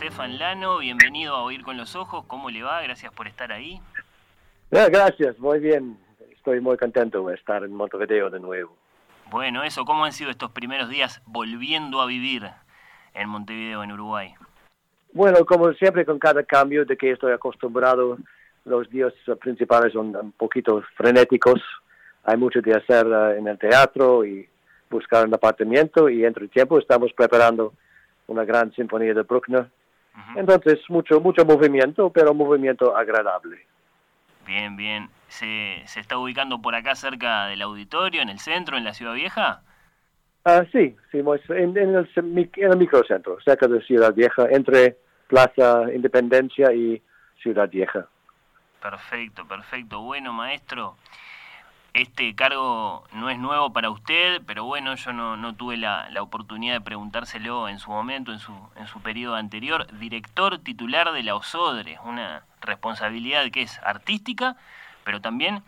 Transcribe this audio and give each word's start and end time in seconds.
Maestro 0.00 0.24
Stefan 0.24 0.38
Lano, 0.38 0.78
bienvenido 0.78 1.34
a 1.34 1.42
Oír 1.42 1.62
con 1.62 1.76
los 1.76 1.94
Ojos. 1.94 2.24
¿Cómo 2.26 2.48
le 2.48 2.62
va? 2.62 2.80
Gracias 2.80 3.12
por 3.12 3.26
estar 3.26 3.52
ahí. 3.52 3.80
Gracias, 4.70 5.38
muy 5.38 5.58
bien. 5.58 5.98
Estoy 6.32 6.60
muy 6.60 6.78
contento 6.78 7.26
de 7.26 7.34
estar 7.34 7.62
en 7.64 7.74
Montevideo 7.74 8.30
de 8.30 8.40
nuevo. 8.40 8.74
Bueno, 9.30 9.62
eso, 9.62 9.84
¿cómo 9.84 10.06
han 10.06 10.12
sido 10.12 10.30
estos 10.30 10.52
primeros 10.52 10.88
días 10.88 11.20
volviendo 11.26 12.00
a 12.00 12.06
vivir 12.06 12.48
en 13.12 13.28
Montevideo, 13.28 13.82
en 13.82 13.92
Uruguay? 13.92 14.34
Bueno, 15.12 15.44
como 15.44 15.70
siempre 15.74 16.06
con 16.06 16.18
cada 16.18 16.44
cambio 16.44 16.86
de 16.86 16.96
que 16.96 17.10
estoy 17.10 17.32
acostumbrado, 17.32 18.16
los 18.64 18.88
días 18.88 19.12
principales 19.40 19.92
son 19.92 20.16
un 20.16 20.32
poquito 20.32 20.82
frenéticos. 20.96 21.60
Hay 22.24 22.38
mucho 22.38 22.62
de 22.62 22.72
hacer 22.72 23.06
eh, 23.06 23.38
en 23.38 23.48
el 23.48 23.58
teatro 23.58 24.24
y 24.24 24.48
buscar 24.88 25.26
un 25.26 25.34
apartamento 25.34 26.08
y 26.08 26.24
entre 26.24 26.44
el 26.44 26.50
tiempo 26.50 26.78
estamos 26.78 27.12
preparando 27.12 27.74
una 28.28 28.44
gran 28.44 28.72
sinfonía 28.72 29.12
de 29.12 29.22
Bruckner. 29.22 29.68
Entonces, 30.36 30.78
mucho, 30.88 31.20
mucho 31.20 31.44
movimiento, 31.44 32.10
pero 32.10 32.34
movimiento 32.34 32.96
agradable. 32.96 33.66
Bien, 34.46 34.76
bien. 34.76 35.08
¿Se, 35.28 35.82
¿Se 35.86 36.00
está 36.00 36.18
ubicando 36.18 36.60
por 36.60 36.74
acá 36.74 36.94
cerca 36.94 37.46
del 37.46 37.62
auditorio, 37.62 38.22
en 38.22 38.28
el 38.28 38.38
centro, 38.38 38.76
en 38.76 38.84
la 38.84 38.94
Ciudad 38.94 39.14
Vieja? 39.14 39.62
Ah, 40.44 40.64
sí, 40.72 40.96
sí 41.12 41.18
en, 41.18 41.76
en, 41.76 41.94
el, 41.94 42.10
en 42.16 42.70
el 42.72 42.78
microcentro, 42.78 43.38
cerca 43.44 43.68
de 43.68 43.82
Ciudad 43.82 44.14
Vieja, 44.14 44.46
entre 44.50 44.96
Plaza 45.28 45.92
Independencia 45.94 46.72
y 46.72 47.00
Ciudad 47.42 47.68
Vieja. 47.68 48.06
Perfecto, 48.80 49.46
perfecto. 49.46 50.00
Bueno, 50.00 50.32
maestro, 50.32 50.96
este 51.92 52.34
cargo 52.34 53.04
no 53.14 53.30
es 53.30 53.38
nuevo 53.38 53.72
para 53.72 53.90
usted, 53.90 54.40
pero 54.46 54.64
bueno, 54.64 54.94
yo 54.94 55.12
no, 55.12 55.36
no 55.36 55.54
tuve 55.54 55.76
la, 55.76 56.08
oportunidad 56.20 56.74
de 56.74 56.80
preguntárselo 56.80 57.68
en 57.68 57.78
su 57.78 57.90
momento, 57.90 58.32
en 58.32 58.38
su, 58.38 58.52
en 58.76 58.86
su 58.86 59.00
periodo 59.00 59.34
anterior. 59.34 59.86
Director 59.98 60.58
titular 60.58 61.12
de 61.12 61.22
la 61.22 61.34
OSODRE, 61.34 61.98
una 62.04 62.44
responsabilidad 62.60 63.50
que 63.50 63.62
es 63.62 63.78
artística, 63.82 64.56
pero 65.04 65.20
también 65.20 65.62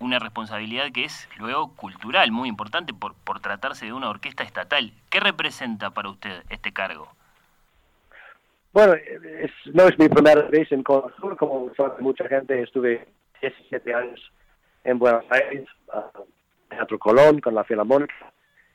una 0.00 0.18
responsabilidad 0.18 0.90
que 0.92 1.04
es 1.04 1.28
luego 1.38 1.74
cultural, 1.76 2.32
muy 2.32 2.48
importante 2.48 2.92
por, 2.92 3.14
por 3.14 3.40
tratarse 3.40 3.86
de 3.86 3.92
una 3.92 4.08
orquesta 4.08 4.42
estatal. 4.42 4.92
¿Qué 5.10 5.20
representa 5.20 5.90
para 5.90 6.08
usted 6.08 6.42
este 6.48 6.72
cargo? 6.72 7.08
Bueno, 8.72 8.94
no 9.74 9.88
es 9.88 9.98
mi 9.98 10.08
primera 10.08 10.42
vez 10.42 10.70
en 10.72 10.82
Sur, 10.84 11.36
como 11.36 11.70
mucha 11.98 12.28
gente, 12.28 12.62
estuve 12.62 13.06
17 13.40 13.94
años 13.94 14.32
en 14.84 14.98
Buenos 14.98 15.24
Aires, 15.30 15.66
Teatro 16.68 16.98
Colón 16.98 17.40
con 17.40 17.54
la 17.54 17.64
Filarmónica 17.64 18.14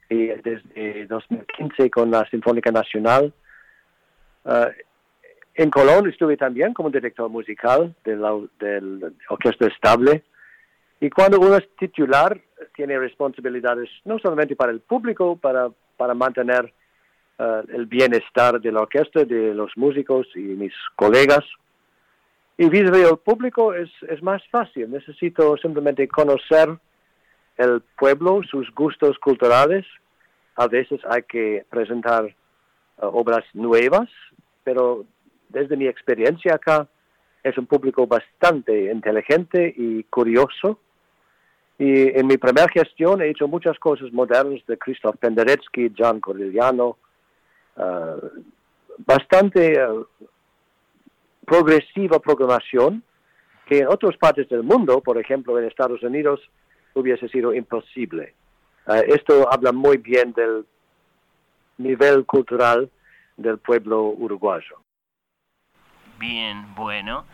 y 0.09 0.27
desde 0.27 1.05
2015 1.07 1.89
con 1.89 2.11
la 2.11 2.27
Sinfónica 2.29 2.71
Nacional. 2.71 3.33
Uh, 4.43 4.67
en 5.55 5.69
Colón 5.69 6.09
estuve 6.09 6.37
también 6.37 6.73
como 6.73 6.89
director 6.89 7.29
musical 7.29 7.95
del 8.03 9.13
Orquesta 9.29 9.67
Estable. 9.67 10.23
Y 10.99 11.09
cuando 11.09 11.39
uno 11.39 11.55
es 11.55 11.67
titular, 11.77 12.39
tiene 12.75 12.99
responsabilidades 12.99 13.89
no 14.03 14.19
solamente 14.19 14.55
para 14.55 14.71
el 14.71 14.81
público, 14.81 15.37
para, 15.37 15.69
para 15.97 16.13
mantener 16.13 16.73
uh, 17.39 17.61
el 17.73 17.85
bienestar 17.85 18.59
de 18.59 18.71
la 18.71 18.81
orquesta, 18.81 19.23
de 19.23 19.53
los 19.53 19.71
músicos 19.77 20.27
y 20.35 20.39
mis 20.39 20.73
colegas, 20.95 21.43
y 22.57 22.69
vis 22.69 22.89
al 22.89 23.17
público 23.17 23.73
es, 23.73 23.89
es 24.07 24.21
más 24.23 24.41
fácil. 24.49 24.89
Necesito 24.89 25.57
simplemente 25.57 26.07
conocer 26.07 26.69
el 27.57 27.81
pueblo, 27.97 28.41
sus 28.43 28.73
gustos 28.73 29.17
culturales. 29.19 29.85
A 30.55 30.67
veces 30.67 31.01
hay 31.09 31.23
que 31.23 31.65
presentar 31.69 32.23
uh, 32.25 33.05
obras 33.07 33.43
nuevas, 33.53 34.09
pero 34.63 35.05
desde 35.49 35.75
mi 35.75 35.87
experiencia 35.87 36.55
acá 36.55 36.87
es 37.43 37.57
un 37.57 37.65
público 37.65 38.07
bastante 38.07 38.91
inteligente 38.91 39.73
y 39.75 40.03
curioso. 40.05 40.79
Y 41.77 42.17
en 42.17 42.25
mi 42.27 42.37
primera 42.37 42.69
gestión 42.69 43.21
he 43.21 43.29
hecho 43.29 43.49
muchas 43.49 43.77
cosas 43.79 44.13
modernas 44.13 44.65
de 44.65 44.77
Christoph 44.77 45.17
Penderecki, 45.17 45.93
John 45.97 46.21
Corigliano, 46.21 46.97
uh, 47.75 48.29
bastante 48.97 49.77
uh, 49.85 50.05
progresiva 51.45 52.19
programación 52.19 53.03
que 53.65 53.79
en 53.79 53.87
otras 53.87 54.17
partes 54.17 54.47
del 54.49 54.63
mundo, 54.63 55.01
por 55.01 55.17
ejemplo 55.17 55.57
en 55.57 55.65
Estados 55.65 56.01
Unidos, 56.03 56.39
hubiese 56.93 57.27
sido 57.29 57.53
imposible. 57.53 58.33
Uh, 58.87 59.01
esto 59.07 59.51
habla 59.51 59.71
muy 59.71 59.97
bien 59.97 60.33
del 60.33 60.65
nivel 61.77 62.25
cultural 62.25 62.89
del 63.37 63.57
pueblo 63.57 64.03
uruguayo. 64.03 64.79
Bien, 66.19 66.73
bueno, 66.75 67.25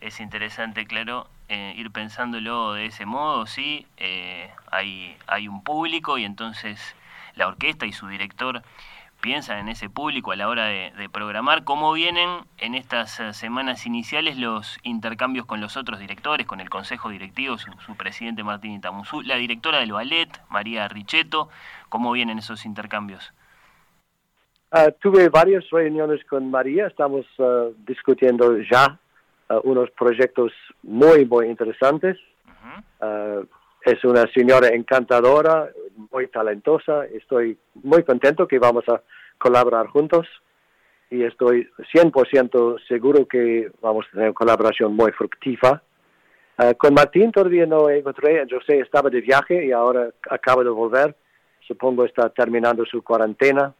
es 0.00 0.20
interesante, 0.20 0.86
claro, 0.86 1.28
eh, 1.48 1.74
ir 1.76 1.90
pensándolo 1.90 2.74
de 2.74 2.86
ese 2.86 3.06
modo, 3.06 3.46
sí, 3.46 3.86
eh, 3.96 4.50
hay, 4.70 5.16
hay 5.26 5.48
un 5.48 5.62
público 5.62 6.18
y 6.18 6.24
entonces 6.24 6.94
la 7.34 7.48
orquesta 7.48 7.86
y 7.86 7.92
su 7.92 8.08
director 8.08 8.62
piensan 9.26 9.58
en 9.58 9.68
ese 9.68 9.90
público 9.90 10.30
a 10.30 10.36
la 10.36 10.48
hora 10.48 10.66
de, 10.66 11.08
programar? 11.12 11.64
¿Cómo 11.64 11.92
vienen 11.92 12.28
en 12.58 12.76
estas 12.76 13.18
eh, 13.18 13.32
semanas 13.32 13.84
iniciales 13.84 14.38
los 14.38 14.78
intercambios 14.84 15.46
con 15.46 15.60
los 15.60 15.76
otros 15.76 15.98
directores, 15.98 16.46
con 16.46 16.60
el 16.60 16.70
Consejo 16.70 17.08
Directivo, 17.08 17.58
su, 17.58 17.96
presidente 17.96 18.44
Martín 18.44 18.74
Itamuzú, 18.74 19.22
la 19.22 19.34
directora 19.34 19.80
del 19.80 19.90
ballet, 19.90 20.28
María 20.48 20.86
Richetto? 20.86 21.48
¿Cómo 21.88 22.12
vienen 22.12 22.38
esos 22.38 22.64
intercambios? 22.64 23.32
Ah, 24.70 24.92
tuve 24.92 25.28
varias 25.28 25.68
reuniones 25.70 26.24
con 26.26 26.48
María, 26.48 26.86
estamos 26.86 27.26
ah, 27.40 27.66
discutiendo 27.84 28.58
ya 28.60 28.96
ah, 29.48 29.58
unos 29.64 29.90
proyectos 29.90 30.52
muy, 30.84 31.26
muy 31.26 31.48
interesantes. 31.48 32.16
es 33.84 34.04
una 34.04 34.24
señora 34.32 34.68
encantadora, 34.68 35.68
muy 36.12 36.28
talentosa. 36.28 37.06
Estoy 37.06 37.58
muy 37.82 38.04
contento 38.04 38.46
que 38.46 38.60
vamos 38.60 38.88
a 38.88 39.00
colaborar 39.38 39.86
juntos 39.88 40.26
y 41.10 41.22
estoy 41.22 41.68
100% 41.92 42.86
seguro 42.86 43.26
que 43.26 43.70
vamos 43.80 44.06
a 44.06 44.10
tener 44.10 44.26
una 44.26 44.34
colaboración 44.34 44.94
muy 44.94 45.12
fructífera. 45.12 45.82
Uh, 46.58 46.74
con 46.76 46.94
Martín 46.94 47.30
todavía 47.32 47.66
no 47.66 47.90
encontré, 47.90 48.44
yo 48.48 48.58
sé, 48.66 48.80
estaba 48.80 49.10
de 49.10 49.20
viaje 49.20 49.66
y 49.66 49.72
ahora 49.72 50.08
acaba 50.30 50.64
de 50.64 50.70
volver. 50.70 51.14
Supongo 51.66 52.04
está 52.04 52.30
terminando 52.30 52.84
su 52.86 53.02
cuarentena 53.02 53.74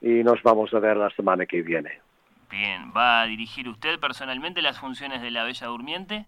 y 0.00 0.22
nos 0.22 0.42
vamos 0.42 0.72
a 0.74 0.78
ver 0.78 0.96
la 0.96 1.10
semana 1.10 1.46
que 1.46 1.62
viene. 1.62 2.00
Bien, 2.50 2.92
¿va 2.94 3.22
a 3.22 3.26
dirigir 3.26 3.66
usted 3.68 3.98
personalmente 3.98 4.60
las 4.60 4.78
funciones 4.78 5.22
de 5.22 5.30
la 5.30 5.44
Bella 5.44 5.68
Durmiente? 5.68 6.26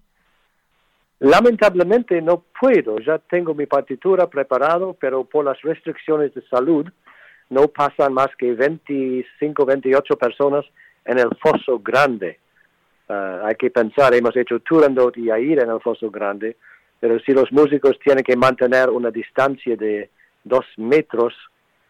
Lamentablemente 1.20 2.20
no 2.22 2.44
puedo, 2.58 2.99
ya 2.99 3.19
tengo 3.19 3.55
mi 3.55 3.66
partitura 3.66 4.26
preparado, 4.28 4.96
pero 4.99 5.25
por 5.25 5.44
las 5.44 5.61
restricciones 5.62 6.32
de 6.34 6.43
salud 6.49 6.90
no 7.50 7.69
pasan 7.69 8.12
más 8.12 8.29
que 8.37 8.52
25, 8.52 9.64
28 9.64 10.17
personas 10.17 10.64
en 11.05 11.19
el 11.19 11.31
foso 11.41 11.79
grande. 11.79 12.38
Ah, 13.08 13.43
hay 13.44 13.55
que 13.56 13.70
pensar, 13.70 14.14
hemos 14.14 14.37
hecho 14.37 14.61
Turandot 14.61 15.17
y 15.17 15.31
Air 15.31 15.61
en 15.61 15.70
el 15.70 15.81
foso 15.81 16.11
grande, 16.11 16.56
pero 17.00 17.19
si 17.20 17.32
los 17.32 17.52
músicos 17.52 17.99
tienen 18.02 18.25
que 18.25 18.37
mantener 18.37 18.91
una 18.91 19.11
distancia 19.11 19.76
de 19.76 20.11
dos 20.43 20.64
metros, 20.76 21.35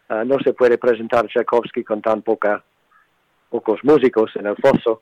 ah, 0.09 0.23
no 0.25 0.37
se 0.39 0.53
puede 0.53 0.77
presentar 0.77 1.27
Tchaikovsky 1.27 1.83
con 1.83 2.01
tan 2.01 2.21
poca, 2.21 2.63
pocos 3.49 3.79
músicos 3.83 4.35
en 4.35 4.47
el 4.47 4.55
foso 4.57 5.01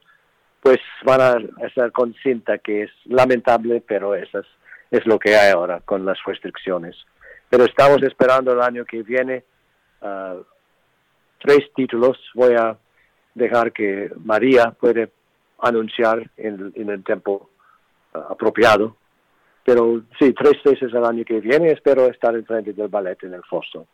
pues 0.64 0.80
van 1.04 1.22
a 1.22 1.66
estar 1.68 1.92
conscientes 1.92 2.62
que 2.62 2.84
es 2.84 2.92
lamentable, 3.04 3.84
pero 3.86 4.16
eso 4.16 4.42
es, 4.90 5.06
lo 5.06 5.20
que 5.20 5.36
hay 5.36 5.52
ahora 5.52 5.82
con 5.82 6.06
las 6.06 6.18
restricciones. 6.26 6.96
Pero 7.50 7.66
estamos 7.66 8.02
esperando 8.02 8.54
el 8.54 8.62
año 8.62 8.86
que 8.86 9.04
viene 9.04 9.44
tres 11.40 11.72
títulos. 11.76 12.18
Voy 12.34 12.54
a 12.54 12.78
dejar 13.34 13.72
que 13.72 14.12
María 14.24 14.72
puede 14.72 15.12
anunciar 15.60 16.30
en, 16.38 16.74
el 16.76 17.04
tiempo 17.04 17.50
uh, 18.14 18.18
apropiado. 18.34 18.96
pero 19.66 20.02
sí, 20.20 20.34
tres 20.34 20.62
veces 20.64 20.94
al 20.94 21.06
año 21.06 21.24
que 21.24 21.40
viene 21.40 21.72
espero 21.72 22.08
estar 22.08 22.36
en 22.36 22.46
frente 22.46 22.74
del 22.74 22.90
ballet 22.90 23.24
en 23.24 23.34
el 23.34 23.44
foso. 23.44 23.88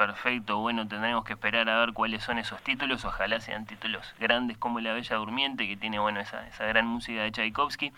Perfecto, 0.00 0.56
bueno, 0.56 0.88
tendremos 0.88 1.26
que 1.26 1.34
esperar 1.34 1.68
a 1.68 1.78
ver 1.80 1.92
cuáles 1.92 2.24
son 2.24 2.38
esos 2.38 2.62
títulos, 2.62 3.04
ojalá 3.04 3.38
sean 3.38 3.66
títulos 3.66 4.14
grandes 4.18 4.56
como 4.56 4.80
La 4.80 4.94
Bella 4.94 5.16
Durmiente, 5.16 5.68
que 5.68 5.76
tiene, 5.76 5.98
bueno, 5.98 6.20
esa, 6.20 6.48
esa 6.48 6.64
gran 6.64 6.86
música 6.86 7.20
de 7.20 7.30
Tchaikovsky. 7.30 7.92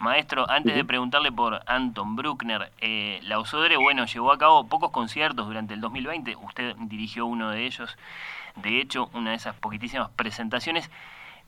Maestro, 0.00 0.50
antes 0.50 0.74
de 0.74 0.84
preguntarle 0.84 1.30
por 1.30 1.62
Anton 1.68 2.16
Bruckner, 2.16 2.72
eh, 2.80 3.20
la 3.22 3.38
Osodre, 3.38 3.76
bueno, 3.76 4.04
llevó 4.04 4.32
a 4.32 4.38
cabo 4.38 4.66
pocos 4.66 4.90
conciertos 4.90 5.46
durante 5.46 5.74
el 5.74 5.80
2020, 5.80 6.34
usted 6.34 6.74
dirigió 6.76 7.24
uno 7.24 7.50
de 7.50 7.66
ellos, 7.66 7.96
de 8.56 8.80
hecho, 8.80 9.08
una 9.12 9.30
de 9.30 9.36
esas 9.36 9.54
poquitísimas 9.54 10.10
presentaciones. 10.10 10.90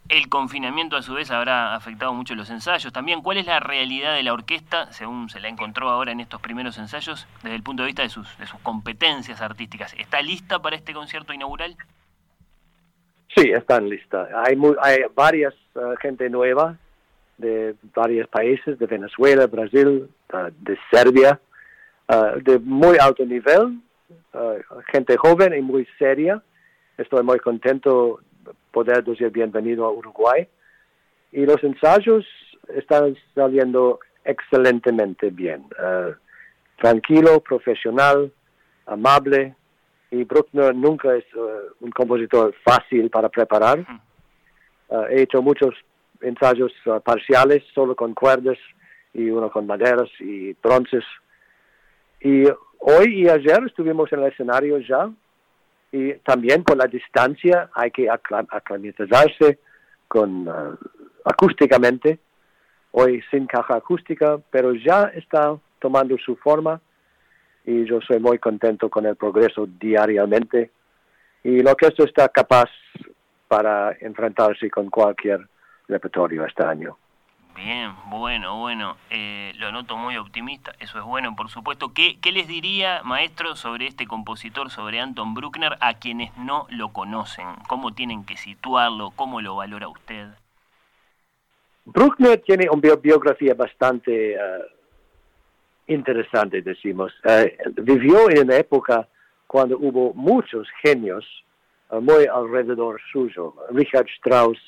El 0.09 0.29
confinamiento 0.29 0.97
a 0.97 1.03
su 1.03 1.15
vez 1.15 1.31
habrá 1.33 1.75
afectado 1.75 2.15
mucho 2.15 2.37
los 2.37 2.49
ensayos. 2.51 2.93
También, 2.93 3.23
¿cuál 3.23 3.39
es 3.39 3.47
la 3.47 3.59
realidad 3.59 4.15
de 4.15 4.23
la 4.23 4.33
orquesta, 4.33 4.93
según 4.93 5.29
se 5.29 5.41
la 5.41 5.49
encontró 5.49 5.89
ahora 5.89 6.13
en 6.13 6.21
estos 6.21 6.41
primeros 6.41 6.79
ensayos, 6.79 7.27
desde 7.43 7.57
el 7.57 7.63
punto 7.63 7.83
de 7.83 7.89
vista 7.89 8.03
de 8.03 8.09
sus, 8.09 8.39
de 8.39 8.47
sus 8.47 8.61
competencias 8.61 9.41
artísticas? 9.41 9.95
¿Está 9.99 10.23
lista 10.23 10.61
para 10.61 10.77
este 10.77 10.93
concierto 10.93 11.33
inaugural? 11.33 11.77
Sí, 13.35 13.51
están 13.51 13.89
listas. 13.89 14.29
Hay, 14.35 14.57
hay 14.81 14.99
varias 15.15 15.55
eh, 15.75 15.81
gente 16.01 16.31
nueva 16.31 16.77
de 17.37 17.75
varios 17.95 18.29
países, 18.29 18.79
de 18.79 18.87
Venezuela, 18.87 19.47
Brasil, 19.47 20.09
eh, 20.33 20.51
de 20.61 20.79
Serbia, 20.91 21.41
eh, 22.09 22.41
de 22.43 22.59
muy 22.61 22.97
alto 22.99 23.25
nivel, 23.25 23.81
gente 24.93 25.17
joven 25.17 25.53
y 25.55 25.63
muy 25.63 25.87
seria. 25.99 26.41
Estoy 26.97 27.25
muy 27.25 27.39
contento 27.41 28.21
poder 28.77 29.03
decir 29.03 29.31
bienvenido 29.31 29.87
a 29.87 29.91
Uruguay. 29.91 30.47
Y 31.33 31.47
los 31.47 31.65
ensayos 31.65 32.27
están 32.69 33.17
saliendo 33.35 34.01
excelentemente 34.23 35.31
bien. 35.31 35.65
Eh, 35.83 36.13
tranquilo, 36.83 37.41
profesional, 37.41 38.31
amable. 38.85 39.55
Y 40.11 40.25
Bruckner 40.25 40.75
nunca 40.75 41.15
es 41.15 41.25
eh, 41.25 41.39
un 41.81 41.91
compositor 41.91 42.55
fácil 42.63 43.09
para 43.09 43.31
preparar. 43.31 43.79
Eh, 44.91 45.07
he 45.13 45.23
hecho 45.23 45.41
muchos 45.41 45.75
ensayos 46.21 46.71
parciales, 47.03 47.63
solo 47.75 47.97
con 47.97 48.13
cuerdas 48.13 48.59
y 49.15 49.31
uno 49.31 49.51
con 49.51 49.67
maderas 49.67 50.11
y 50.21 50.53
bronces. 50.63 51.05
Y 52.21 52.45
hoy 52.81 53.23
y 53.23 53.29
ayer 53.31 53.61
estuvimos 53.65 54.13
en 54.13 54.21
el 54.21 54.33
escenario 54.33 54.79
ya 54.81 55.09
y 55.93 56.15
también 56.15 56.65
por 56.65 56.77
la 56.77 56.87
distancia 56.87 57.71
hay 57.75 57.91
que 57.91 58.09
aclimatizarse 58.11 59.59
con 60.09 60.49
uh, 60.49 60.77
acústicamente 61.25 62.19
hoy 62.93 63.23
sin 63.31 63.47
caja 63.47 63.77
acústica 63.77 64.39
pero 64.51 64.75
ya 64.75 65.05
está 65.15 65.57
tomando 65.79 66.17
su 66.19 66.37
forma 66.37 66.81
y 67.65 67.85
yo 67.85 68.01
soy 68.01 68.21
muy 68.21 68.39
contento 68.39 68.89
con 68.89 69.07
el 69.07 69.17
progreso 69.17 69.67
diariamente 69.67 70.71
y 71.43 71.63
lo 71.63 71.75
que 71.77 71.87
esto 71.87 72.05
está 72.05 72.29
capaz 72.29 72.71
para 73.49 73.97
enfrentarse 74.01 74.71
con 74.71 74.91
cualquier 74.91 75.47
repertorio 75.89 76.45
este 76.45 76.65
año. 76.65 76.99
Bien, 77.57 77.93
bueno, 78.11 78.59
bueno, 78.59 78.99
eh, 79.09 79.53
lo 79.57 79.73
noto 79.73 79.97
muy 79.97 80.19
optimista, 80.19 80.75
eso 80.79 80.99
es 80.99 81.05
bueno, 81.05 81.35
por 81.35 81.49
supuesto. 81.49 81.95
¿Qué, 81.95 82.19
¿Qué 82.21 82.31
les 82.31 82.47
diría, 82.47 83.01
maestro, 83.03 83.57
sobre 83.57 83.87
este 83.87 84.07
compositor, 84.07 84.71
sobre 84.71 85.01
Anton 85.01 85.33
Bruckner, 85.33 85.79
a 85.81 85.95
quienes 85.95 86.37
no 86.37 86.67
lo 86.69 86.93
conocen? 86.93 87.47
¿Cómo 87.67 87.95
tienen 87.95 88.27
que 88.27 88.37
situarlo? 88.37 89.11
¿Cómo 89.17 89.41
lo 89.41 89.57
valora 89.57 89.89
usted? 89.89 90.27
Bruckner 91.87 92.43
tiene 92.43 92.69
una 92.71 92.95
biografía 92.95 93.55
bastante 93.55 94.35
eh, 94.35 94.39
interesante, 95.87 96.61
decimos. 96.61 97.15
Eh, 97.25 97.57
vivió 97.83 98.29
en 98.29 98.41
una 98.41 98.57
época 98.57 99.09
cuando 99.47 99.79
hubo 99.79 100.13
muchos 100.13 100.69
genios 100.83 101.25
muy 101.91 102.27
alrededor 102.27 103.01
suyo. 103.13 103.55
Richard 103.71 104.09
Strauss, 104.19 104.59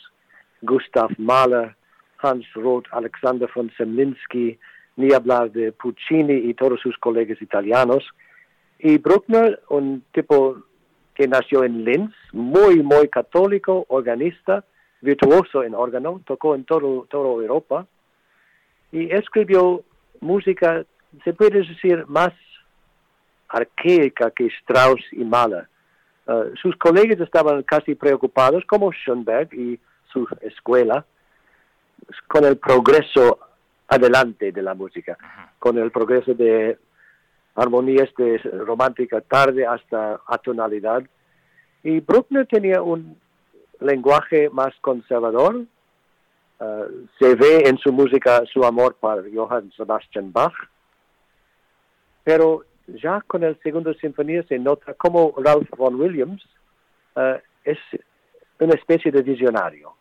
Gustav 0.62 1.10
Mahler, 1.18 1.76
Hans 2.20 2.46
Roth, 2.54 2.86
Alexander 2.90 3.48
von 3.54 3.70
Semlinsky, 3.76 4.58
ni 4.96 5.12
hablar 5.12 5.50
de 5.52 5.72
Puccini 5.72 6.34
y 6.34 6.54
todos 6.54 6.80
sus 6.80 6.96
colegas 6.98 7.40
italianos. 7.40 8.04
Y 8.78 8.98
Bruckner, 8.98 9.60
un 9.68 10.02
tipo 10.12 10.62
que 11.14 11.28
nació 11.28 11.64
en 11.64 11.84
Linz, 11.84 12.14
muy, 12.32 12.82
muy 12.82 13.08
católico, 13.08 13.86
organista, 13.88 14.64
virtuoso 15.00 15.62
en 15.62 15.74
órgano, 15.74 16.20
tocó 16.24 16.54
en 16.54 16.64
todo, 16.64 17.06
toda 17.08 17.42
Europa 17.42 17.86
y 18.92 19.12
escribió 19.12 19.82
música, 20.20 20.84
se 21.24 21.32
puede 21.32 21.62
decir, 21.62 22.04
más 22.08 22.32
arcaica 23.48 24.30
que 24.30 24.46
Strauss 24.46 25.02
y 25.12 25.24
Mahler. 25.24 25.68
Uh, 26.26 26.54
sus 26.60 26.76
colegas 26.76 27.20
estaban 27.20 27.62
casi 27.62 27.94
preocupados, 27.94 28.64
como 28.66 28.92
Schoenberg 28.92 29.52
y 29.54 29.78
su 30.12 30.26
escuela, 30.42 31.06
con 32.26 32.44
el 32.44 32.56
progreso 32.56 33.38
adelante 33.88 34.52
de 34.52 34.62
la 34.62 34.74
música, 34.74 35.16
con 35.58 35.78
el 35.78 35.90
progreso 35.90 36.34
de 36.34 36.78
armonías 37.54 38.08
de 38.16 38.38
romántica 38.38 39.20
tarde 39.20 39.66
hasta 39.66 40.20
atonalidad. 40.26 41.02
Y 41.82 42.00
Bruckner 42.00 42.46
tenía 42.46 42.82
un 42.82 43.18
lenguaje 43.80 44.50
más 44.50 44.74
conservador. 44.80 45.64
Uh, 46.60 47.06
se 47.18 47.34
ve 47.36 47.62
en 47.66 47.78
su 47.78 47.92
música 47.92 48.42
su 48.52 48.64
amor 48.64 48.96
para 48.96 49.22
Johann 49.32 49.72
Sebastian 49.76 50.32
Bach. 50.32 50.54
Pero 52.24 52.64
ya 52.86 53.22
con 53.26 53.42
el 53.44 53.58
segundo 53.62 53.94
sinfonía 53.94 54.42
se 54.44 54.58
nota 54.58 54.94
como 54.94 55.34
Ralph 55.36 55.70
von 55.76 55.94
Williams 56.00 56.42
uh, 57.16 57.38
es 57.64 57.78
una 58.60 58.74
especie 58.74 59.10
de 59.10 59.22
visionario. 59.22 59.94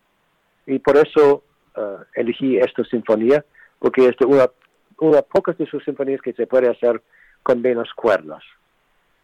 Y 0.65 0.79
por 0.79 0.97
eso 0.97 1.43
uh, 1.77 2.03
elegí 2.15 2.57
esta 2.57 2.83
sinfonía 2.83 3.44
porque 3.79 4.07
es 4.07 4.15
una, 4.25 4.47
una 5.00 5.21
pocas 5.21 5.57
de 5.57 5.65
sus 5.68 5.83
sinfonías 5.83 6.21
que 6.21 6.33
se 6.33 6.47
puede 6.47 6.69
hacer 6.69 7.01
con 7.44 7.62
menos 7.62 7.94
cuerdas. 7.94 8.44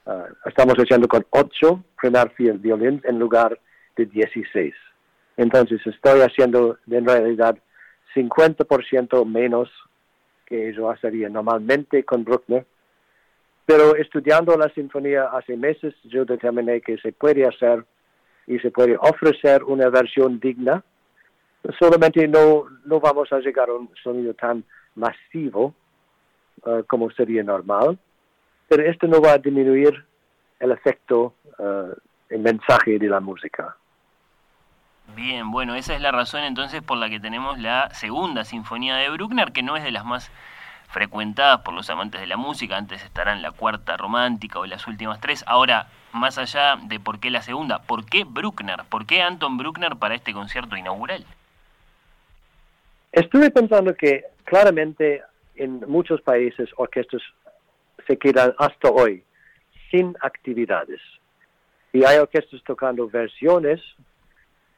Uh, 0.05 0.25
estamos 0.45 0.75
haciendo 0.75 1.07
con 1.07 1.25
ocho 1.31 1.83
primer 1.99 2.31
violines 2.37 3.03
en 3.05 3.19
lugar 3.19 3.59
de 3.95 4.05
16. 4.05 4.73
Entonces 5.37 5.81
estoy 5.85 6.21
haciendo 6.21 6.77
en 6.89 7.05
realidad 7.05 7.57
50% 8.15 9.25
menos 9.25 9.69
que 10.45 10.73
yo 10.73 10.89
haría 10.89 11.29
normalmente 11.29 12.03
con 12.03 12.23
Bruckner. 12.23 12.65
Pero 13.65 13.95
estudiando 13.95 14.57
la 14.57 14.69
sinfonía 14.69 15.29
hace 15.31 15.55
meses, 15.55 15.95
yo 16.03 16.25
determiné 16.25 16.81
que 16.81 16.97
se 16.97 17.13
puede 17.13 17.47
hacer 17.47 17.85
y 18.45 18.59
se 18.59 18.71
puede 18.71 18.97
ofrecer 18.97 19.63
una 19.63 19.89
versión 19.89 20.39
digna 20.39 20.83
solamente 21.79 22.27
no, 22.27 22.65
no 22.85 22.99
vamos 22.99 23.31
a 23.31 23.39
llegar 23.39 23.69
a 23.69 23.73
un 23.73 23.89
sonido 24.01 24.33
tan 24.33 24.63
masivo 24.95 25.73
uh, 26.65 26.83
como 26.87 27.09
sería 27.11 27.43
normal, 27.43 27.97
pero 28.67 28.83
esto 28.83 29.07
no 29.07 29.21
va 29.21 29.33
a 29.33 29.37
disminuir 29.37 30.05
el 30.59 30.71
efecto, 30.71 31.33
uh, 31.59 31.93
el 32.29 32.39
mensaje 32.39 32.99
de 32.99 33.07
la 33.07 33.19
música. 33.19 33.75
Bien, 35.15 35.51
bueno, 35.51 35.75
esa 35.75 35.95
es 35.95 36.01
la 36.01 36.11
razón 36.11 36.43
entonces 36.43 36.81
por 36.81 36.97
la 36.97 37.09
que 37.09 37.19
tenemos 37.19 37.59
la 37.59 37.89
segunda 37.91 38.45
sinfonía 38.45 38.95
de 38.95 39.09
Bruckner, 39.09 39.51
que 39.51 39.61
no 39.61 39.75
es 39.75 39.83
de 39.83 39.91
las 39.91 40.05
más 40.05 40.31
frecuentadas 40.89 41.61
por 41.61 41.73
los 41.73 41.89
amantes 41.89 42.21
de 42.21 42.27
la 42.27 42.37
música, 42.37 42.77
antes 42.77 43.03
estarán 43.03 43.41
la 43.41 43.51
cuarta 43.51 43.97
romántica 43.97 44.59
o 44.59 44.65
las 44.65 44.87
últimas 44.87 45.19
tres. 45.19 45.43
Ahora, 45.47 45.87
más 46.13 46.37
allá 46.37 46.77
de 46.77 46.99
por 46.99 47.19
qué 47.19 47.31
la 47.31 47.41
segunda, 47.41 47.79
¿por 47.79 48.05
qué 48.05 48.23
Bruckner? 48.23 48.83
¿Por 48.89 49.05
qué 49.05 49.21
Anton 49.21 49.57
Bruckner 49.57 49.95
para 49.95 50.15
este 50.15 50.33
concierto 50.33 50.77
inaugural? 50.77 51.25
Estuve 53.13 53.51
pensando 53.51 53.93
que 53.93 54.25
claramente 54.43 55.21
en 55.55 55.81
muchos 55.87 56.19
países 56.21 56.67
orquestas 56.77 57.21
se 58.07 58.17
quedan 58.17 58.55
hasta 58.57 58.89
hoy 58.89 59.23
sin 59.91 60.15
actividades. 60.19 60.99
Y 61.91 62.03
hay 62.03 62.17
orquestas 62.17 62.63
tocando 62.63 63.07
versiones 63.07 63.79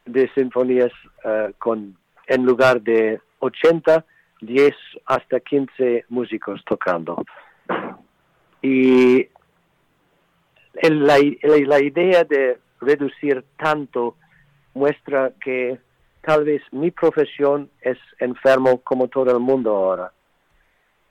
de 0.06 0.30
sinfonías 0.36 0.92
eh, 1.24 1.54
con, 1.58 1.98
en 2.28 2.46
lugar 2.46 2.82
de 2.82 3.22
80, 3.40 4.06
10 4.42 4.76
hasta 5.06 5.40
15 5.40 6.04
músicos 6.10 6.62
tocando. 6.66 7.24
Y 8.62 9.30
la, 10.82 11.18
la 11.42 11.82
idea 11.82 12.26
de 12.26 12.60
reducir 12.82 13.46
tanto 13.58 14.18
muestra 14.74 15.32
que 15.40 15.80
tal 16.26 16.44
vez 16.44 16.62
mi 16.72 16.92
profesión 16.92 17.70
es 17.82 17.98
enfermo 18.20 18.82
como 18.82 19.08
todo 19.08 19.32
el 19.32 19.40
mundo 19.40 19.76
ahora. 19.76 20.12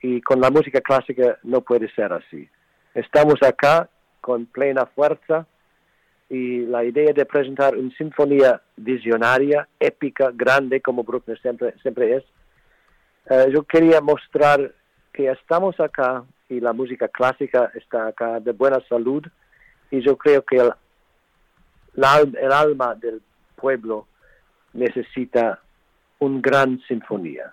Y 0.03 0.21
con 0.21 0.41
la 0.41 0.51
música 0.51 0.81
clásica 0.81 1.39
no 1.45 1.61
puede 1.61 1.89
ser 1.95 2.13
así. 2.13 2.49
Estamos 2.95 3.37
acá 3.43 3.89
con 4.21 4.47
plena 4.47 4.87
fuerza 4.87 5.47
y 6.29 6.67
la 6.67 6.85
idea 6.85 7.13
de 7.13 7.25
presentar 7.27 7.77
una 7.77 7.95
sinfonía 7.97 8.61
visionaria, 8.77 9.69
épica, 9.79 10.31
grande, 10.35 10.81
como 10.81 11.05
Bruckner 11.05 11.41
siempre, 11.41 11.75
siempre 11.81 12.17
es, 12.17 12.25
eh, 13.31 13.51
yo 13.53 13.63
quería 13.63 14.01
mostrar 14.01 14.75
que 15.13 15.31
estamos 15.31 15.79
acá 15.79 16.25
y 16.49 16.61
la 16.61 16.73
música 16.73 17.09
clásica 17.09 17.71
está 17.75 18.09
acá 18.09 18.41
de 18.41 18.53
buena 18.53 18.81
salud 18.89 19.25
y 19.91 20.01
yo 20.01 20.17
creo 20.17 20.43
que 20.43 20.57
el, 20.57 20.73
el 21.95 22.53
alma 22.53 22.95
del 22.97 23.23
pueblo 23.55 24.07
necesita 24.75 25.61
una 26.19 26.41
gran 26.41 26.81
sinfonía. 26.87 27.53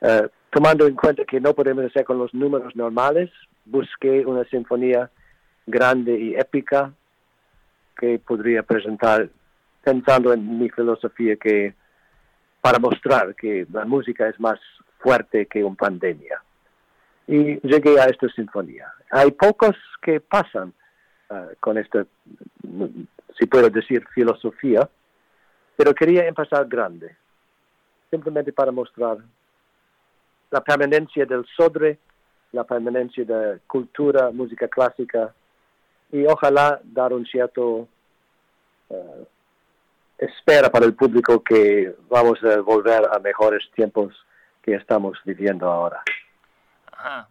Eh, 0.00 0.28
tomando 0.50 0.86
en 0.86 0.94
cuenta 0.94 1.24
que 1.24 1.40
no 1.40 1.54
podemos 1.54 1.84
hacer 1.84 2.04
con 2.04 2.18
los 2.18 2.34
números 2.34 2.76
normales, 2.76 3.30
busqué 3.64 4.26
una 4.26 4.44
sinfonía 4.44 5.10
grande 5.66 6.18
y 6.18 6.34
épica 6.34 6.92
que 7.96 8.18
podría 8.18 8.62
presentar 8.62 9.28
pensando 9.82 10.32
en 10.32 10.58
mi 10.58 10.68
filosofía 10.70 11.36
que 11.36 11.74
para 12.60 12.78
mostrar 12.78 13.34
que 13.34 13.66
la 13.72 13.84
música 13.84 14.28
es 14.28 14.38
más 14.38 14.58
fuerte 14.98 15.46
que 15.46 15.64
una 15.64 15.76
pandemia. 15.76 16.42
Y 17.26 17.60
llegué 17.66 17.98
a 18.00 18.04
esta 18.06 18.28
sinfonía. 18.30 18.92
Hay 19.10 19.30
pocos 19.30 19.76
que 20.02 20.20
pasan 20.20 20.72
uh, 21.30 21.54
con 21.60 21.78
esta, 21.78 22.04
si 23.38 23.46
puedo 23.46 23.70
decir, 23.70 24.04
filosofía, 24.14 24.88
pero 25.80 25.94
quería 25.94 26.26
empezar 26.26 26.68
grande, 26.68 27.16
simplemente 28.10 28.52
para 28.52 28.70
mostrar 28.70 29.16
la 30.50 30.60
permanencia 30.60 31.24
del 31.24 31.46
sodre, 31.56 31.98
la 32.52 32.64
permanencia 32.64 33.24
de 33.24 33.60
cultura, 33.66 34.30
música 34.30 34.68
clásica, 34.68 35.34
y 36.12 36.26
ojalá 36.26 36.78
dar 36.84 37.14
un 37.14 37.24
cierto 37.24 37.88
uh, 38.90 39.26
espera 40.18 40.70
para 40.70 40.84
el 40.84 40.92
público 40.92 41.42
que 41.42 41.96
vamos 42.10 42.38
a 42.44 42.60
volver 42.60 43.08
a 43.10 43.18
mejores 43.18 43.64
tiempos 43.74 44.14
que 44.60 44.74
estamos 44.74 45.16
viviendo 45.24 45.66
ahora. 45.66 46.02
Ajá. 46.92 47.26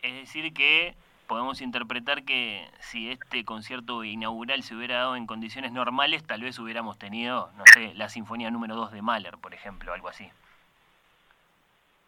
Es 0.00 0.14
decir 0.20 0.54
que 0.54 0.94
podemos 1.26 1.60
interpretar 1.60 2.24
que 2.24 2.66
si 2.80 3.10
este 3.10 3.44
concierto 3.44 4.04
inaugural 4.04 4.62
se 4.62 4.74
hubiera 4.74 4.96
dado 4.96 5.16
en 5.16 5.26
condiciones 5.26 5.72
normales, 5.72 6.24
tal 6.24 6.42
vez 6.42 6.58
hubiéramos 6.58 6.98
tenido, 6.98 7.50
no 7.56 7.64
sé, 7.72 7.94
la 7.94 8.08
Sinfonía 8.08 8.50
número 8.50 8.76
2 8.76 8.92
de 8.92 9.02
Mahler, 9.02 9.38
por 9.38 9.54
ejemplo, 9.54 9.92
algo 9.92 10.08
así. 10.08 10.28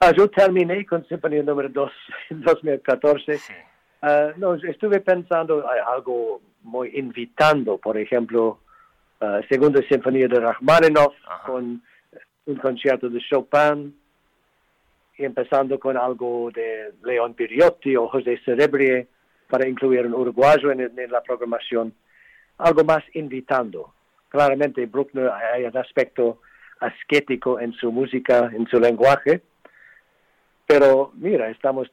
Ah, 0.00 0.12
yo 0.16 0.28
terminé 0.28 0.84
con 0.84 1.06
Sinfonía 1.06 1.42
número 1.42 1.68
2 1.70 1.92
en 2.30 2.42
2014. 2.42 3.38
Sí. 3.38 3.54
Ah, 4.02 4.32
no, 4.36 4.54
estuve 4.54 5.00
pensando 5.00 5.64
algo 5.88 6.40
muy 6.62 6.90
invitando, 6.94 7.78
por 7.78 7.96
ejemplo, 7.96 8.58
uh, 9.20 9.42
Segunda 9.48 9.80
Sinfonía 9.88 10.28
de 10.28 10.40
Rachmaninoff, 10.40 11.14
con 11.46 11.82
un 12.46 12.56
concierto 12.56 13.08
de 13.08 13.20
Chopin, 13.20 13.96
y 15.18 15.24
empezando 15.24 15.78
con 15.78 15.96
algo 15.96 16.50
de 16.52 16.92
León 17.04 17.34
Piriotti 17.34 17.96
o 17.96 18.08
José 18.08 18.38
Cerebrie 18.44 19.08
para 19.48 19.68
incluir 19.68 20.06
un 20.06 20.14
uruguayo 20.14 20.70
en, 20.72 20.90
la 21.10 21.22
programación, 21.22 21.94
algo 22.58 22.84
más 22.84 23.04
invitando. 23.14 23.94
Claramente 24.28 24.86
Bruckner 24.86 25.30
hay 25.30 25.64
un 25.64 25.76
aspecto 25.76 26.40
ascético 26.80 27.60
en 27.60 27.72
su 27.72 27.90
música, 27.92 28.50
en 28.52 28.66
su 28.66 28.78
lenguaje, 28.78 29.40
pero 30.66 31.12
mira, 31.14 31.48
estamos 31.48 31.90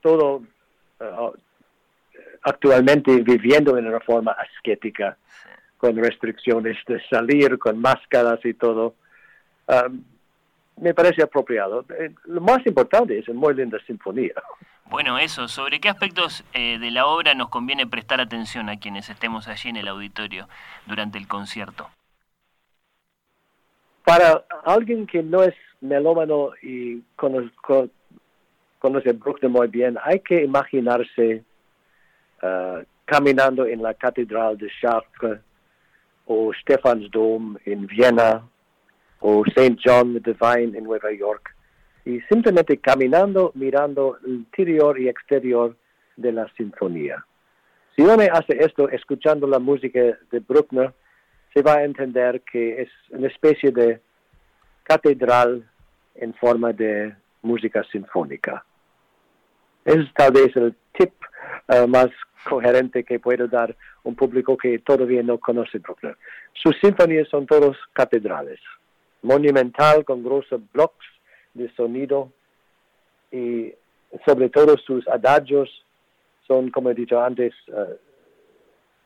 todo 0.00 0.42
uh, 1.00 1.32
actualmente 2.42 3.22
viviendo 3.22 3.76
en 3.76 3.86
una 3.86 4.00
forma 4.00 4.32
ascética, 4.32 5.16
con 5.76 5.96
restricciones 5.96 6.78
de 6.86 7.00
salir, 7.08 7.58
con 7.58 7.78
máscaras 7.78 8.42
y 8.44 8.54
todo. 8.54 8.94
Um, 9.68 10.02
me 10.80 10.94
parece 10.94 11.22
apropiado. 11.22 11.84
Eh, 11.98 12.14
lo 12.24 12.40
más 12.40 12.64
importante 12.66 13.18
es 13.18 13.28
una 13.28 13.40
muy 13.40 13.54
linda 13.54 13.78
sinfonía. 13.86 14.34
Bueno, 14.88 15.18
eso, 15.18 15.48
¿sobre 15.48 15.80
qué 15.80 15.88
aspectos 15.88 16.44
eh, 16.52 16.78
de 16.78 16.90
la 16.90 17.06
obra 17.06 17.34
nos 17.34 17.48
conviene 17.48 17.86
prestar 17.86 18.20
atención 18.20 18.68
a 18.68 18.78
quienes 18.78 19.10
estemos 19.10 19.48
allí 19.48 19.70
en 19.70 19.76
el 19.76 19.88
auditorio 19.88 20.48
durante 20.86 21.18
el 21.18 21.26
concierto? 21.26 21.88
Para 24.04 24.44
alguien 24.64 25.06
que 25.06 25.22
no 25.22 25.42
es 25.42 25.54
melómano 25.80 26.50
y 26.62 27.00
conoce, 27.16 27.50
conoce 28.78 29.12
Bruckner 29.12 29.50
muy 29.50 29.66
bien, 29.66 29.98
hay 30.04 30.20
que 30.20 30.44
imaginarse 30.44 31.42
uh, 32.42 32.84
caminando 33.04 33.66
en 33.66 33.82
la 33.82 33.94
Catedral 33.94 34.56
de 34.56 34.70
Chartres 34.80 35.40
o 36.26 36.52
Stephansdom 36.54 37.56
en 37.64 37.86
Viena 37.88 38.44
o 39.20 39.44
St. 39.46 39.76
John 39.84 40.20
the 40.20 40.32
Divine 40.32 40.76
en 40.76 40.84
Nueva 40.84 41.12
York 41.12 41.54
y 42.04 42.20
simplemente 42.22 42.78
caminando, 42.78 43.50
mirando 43.54 44.16
el 44.24 44.34
interior 44.34 44.98
y 44.98 45.08
exterior 45.08 45.76
de 46.16 46.32
la 46.32 46.48
sinfonía. 46.56 47.24
Si 47.94 48.02
uno 48.02 48.16
hace 48.32 48.58
esto 48.60 48.88
escuchando 48.88 49.46
la 49.46 49.58
música 49.58 50.00
de 50.30 50.38
Bruckner, 50.40 50.92
se 51.52 51.62
va 51.62 51.78
a 51.78 51.84
entender 51.84 52.42
que 52.42 52.82
es 52.82 52.88
una 53.10 53.26
especie 53.26 53.72
de 53.72 54.00
catedral 54.84 55.68
en 56.14 56.32
forma 56.34 56.72
de 56.72 57.14
música 57.42 57.82
sinfónica. 57.90 58.64
Es 59.84 60.12
tal 60.14 60.32
vez 60.32 60.54
el 60.56 60.74
tip 60.96 61.12
uh, 61.68 61.88
más 61.88 62.08
coherente 62.48 63.02
que 63.02 63.18
puedo 63.18 63.48
dar 63.48 63.74
un 64.04 64.14
público 64.14 64.56
que 64.56 64.78
todavía 64.78 65.22
no 65.22 65.38
conoce 65.38 65.78
Bruckner. 65.78 66.16
Sus 66.52 66.76
sinfonías 66.80 67.28
son 67.28 67.46
todos 67.46 67.76
catedrales 67.92 68.60
monumental 69.26 70.04
con 70.04 70.22
grosos 70.22 70.60
blocks 70.72 71.06
de 71.54 71.68
sonido 71.74 72.32
y 73.32 73.72
sobre 74.24 74.48
todo 74.48 74.76
sus 74.78 75.06
adagios 75.08 75.68
son, 76.46 76.70
como 76.70 76.90
he 76.90 76.94
dicho 76.94 77.20
antes, 77.20 77.52
uh, 77.68 77.94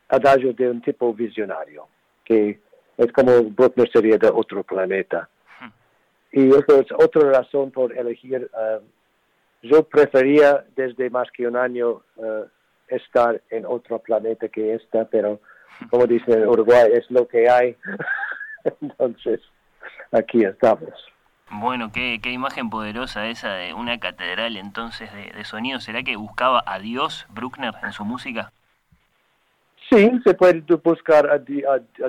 adagios 0.08 0.54
de 0.56 0.70
un 0.70 0.82
tipo 0.82 1.12
visionario, 1.14 1.88
que 2.24 2.60
es 2.98 3.12
como 3.12 3.42
Bruckner 3.44 3.90
sería 3.90 4.18
de 4.18 4.28
otro 4.28 4.62
planeta. 4.62 5.28
Hmm. 5.58 5.70
Y 6.32 6.48
eso 6.48 6.80
es 6.80 6.92
otra 6.92 7.30
razón 7.30 7.70
por 7.70 7.96
elegir. 7.96 8.50
Uh, 8.52 8.82
yo 9.62 9.82
prefería 9.84 10.64
desde 10.76 11.08
más 11.08 11.30
que 11.30 11.46
un 11.46 11.56
año 11.56 12.02
uh, 12.16 12.44
estar 12.88 13.40
en 13.50 13.64
otro 13.64 13.98
planeta 13.98 14.48
que 14.48 14.74
esta, 14.74 15.06
pero 15.06 15.40
como 15.88 16.06
dice 16.06 16.46
Uruguay, 16.46 16.90
es 16.92 17.10
lo 17.10 17.26
que 17.26 17.48
hay. 17.48 17.76
Entonces, 18.82 19.40
aquí 20.12 20.44
estamos. 20.44 20.90
Bueno, 21.50 21.90
qué, 21.92 22.20
qué 22.22 22.30
imagen 22.30 22.70
poderosa 22.70 23.26
esa 23.28 23.54
de 23.54 23.74
una 23.74 23.98
catedral 23.98 24.56
entonces 24.56 25.10
de, 25.12 25.44
sonido. 25.44 25.80
¿Será 25.80 26.02
que 26.02 26.16
buscaba 26.16 26.62
a 26.64 26.78
Dios 26.78 27.26
Bruckner 27.30 27.74
en 27.82 27.92
su 27.92 28.04
música? 28.04 28.52
Sí, 29.90 30.08
se 30.22 30.34
puede 30.34 30.60
buscar 30.84 31.28
a, 31.28 31.38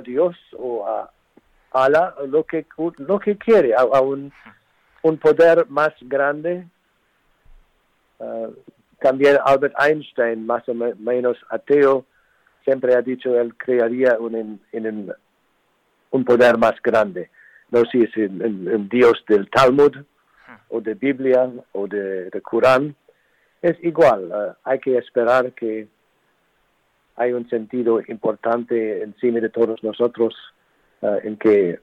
Dios 0.00 0.36
o 0.56 0.86
a 0.86 1.10
Allah, 1.72 2.14
lo 2.28 2.44
que, 2.44 2.66
lo 2.98 3.18
que 3.18 3.36
quiere, 3.36 3.74
a, 3.74 4.00
un, 4.00 4.32
un, 5.02 5.18
poder 5.18 5.66
más 5.68 5.92
grande. 6.02 6.68
Ah, 8.20 8.46
también 9.00 9.38
Albert 9.44 9.74
Einstein, 9.80 10.46
más 10.46 10.68
o 10.68 10.74
menos 10.74 11.36
ateo, 11.48 12.06
siempre 12.62 12.94
ha 12.94 13.02
dicho 13.02 13.34
él 13.40 13.56
crearía 13.56 14.16
un, 14.20 14.60
un, 14.72 15.14
un 16.12 16.24
poder 16.24 16.56
más 16.58 16.80
grande 16.80 17.28
no 17.72 17.80
sé 17.86 17.90
si 17.90 18.02
es 18.02 18.16
el, 18.16 18.88
Dios 18.88 19.24
del 19.26 19.48
Talmud 19.50 19.96
o 20.68 20.80
de 20.80 20.94
Biblia 20.94 21.50
o 21.72 21.88
de, 21.88 22.30
de 22.30 22.40
Corán, 22.42 22.94
es 23.62 23.82
igual. 23.82 24.30
Eh, 24.30 24.52
hay 24.64 24.78
que 24.78 24.98
esperar 24.98 25.52
que 25.52 25.88
hay 27.16 27.32
un 27.32 27.48
sentido 27.48 28.00
importante 28.08 29.02
encima 29.02 29.40
de 29.40 29.48
todos 29.48 29.82
nosotros 29.82 30.34
eh, 31.00 31.20
en 31.24 31.36
que 31.36 31.80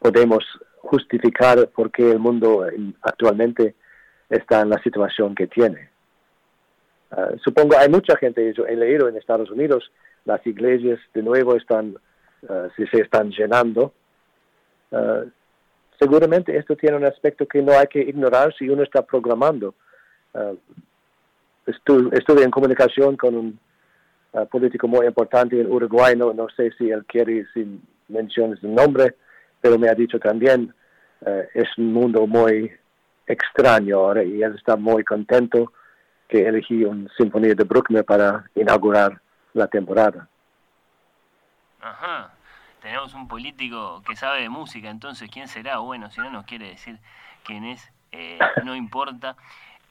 podemos 0.00 0.44
justificar 0.78 1.68
por 1.68 1.90
qué 1.90 2.10
el 2.10 2.18
mundo 2.18 2.66
actualmente 3.02 3.74
está 4.28 4.62
en 4.62 4.70
la 4.70 4.82
situación 4.82 5.34
que 5.34 5.46
tiene. 5.46 5.90
Eh, 7.12 7.36
supongo 7.44 7.76
hay 7.78 7.88
mucha 7.88 8.16
gente, 8.16 8.52
yo 8.54 8.66
he 8.66 8.76
leído 8.76 9.08
en 9.08 9.16
Estados 9.16 9.50
Unidos, 9.50 9.92
las 10.24 10.44
iglesias 10.46 10.98
de 11.14 11.22
nuevo 11.22 11.56
están, 11.56 11.96
si 12.76 12.86
se 12.86 13.00
están 13.00 13.30
llenando, 13.30 13.94
Ah, 14.92 15.24
seguramente 15.98 16.56
esto 16.56 16.76
tiene 16.76 16.96
un 16.96 17.04
aspecto 17.04 17.46
que 17.46 17.62
no 17.62 17.72
hay 17.72 17.86
que 17.86 18.00
ignorar 18.00 18.54
si 18.56 18.68
uno 18.68 18.82
está 18.82 19.02
programando. 19.02 19.74
Uh, 20.32 20.56
estuve, 21.66 22.44
en 22.44 22.50
comunicación 22.50 23.16
con 23.16 23.34
un 23.34 23.58
ah, 24.34 24.44
político 24.44 24.86
muy 24.86 25.06
importante 25.06 25.60
en 25.60 25.70
Uruguay, 25.70 26.14
no, 26.16 26.48
sé 26.56 26.70
si 26.78 26.90
él 26.90 27.04
quiere, 27.04 27.46
si 27.52 27.80
menciones 28.08 28.62
el 28.62 28.74
nombre, 28.74 29.16
pero 29.60 29.78
me 29.78 29.88
ha 29.88 29.94
dicho 29.94 30.18
también, 30.18 30.72
es 31.52 31.66
un 31.76 31.92
mundo 31.92 32.28
muy 32.28 32.70
extraño 33.26 33.96
ahora 33.96 34.22
y 34.22 34.40
él 34.40 34.54
está 34.54 34.76
muy 34.76 35.02
contento 35.02 35.72
que 36.28 36.46
elegí 36.46 36.84
una 36.84 37.10
sinfonía 37.16 37.54
de 37.54 37.64
Bruckner 37.64 38.04
para 38.04 38.48
inaugurar 38.54 39.20
la 39.52 39.66
temporada. 39.66 40.28
Ajá 41.80 42.37
tenemos 42.88 43.12
un 43.12 43.28
político 43.28 44.02
que 44.06 44.16
sabe 44.16 44.40
de 44.40 44.48
música, 44.48 44.88
entonces, 44.88 45.28
¿quién 45.30 45.46
será? 45.46 45.76
Bueno, 45.76 46.10
si 46.10 46.22
no 46.22 46.30
nos 46.30 46.46
quiere 46.46 46.68
decir 46.68 46.98
quién 47.44 47.66
es, 47.66 47.92
eh, 48.12 48.38
no 48.64 48.74
importa. 48.74 49.36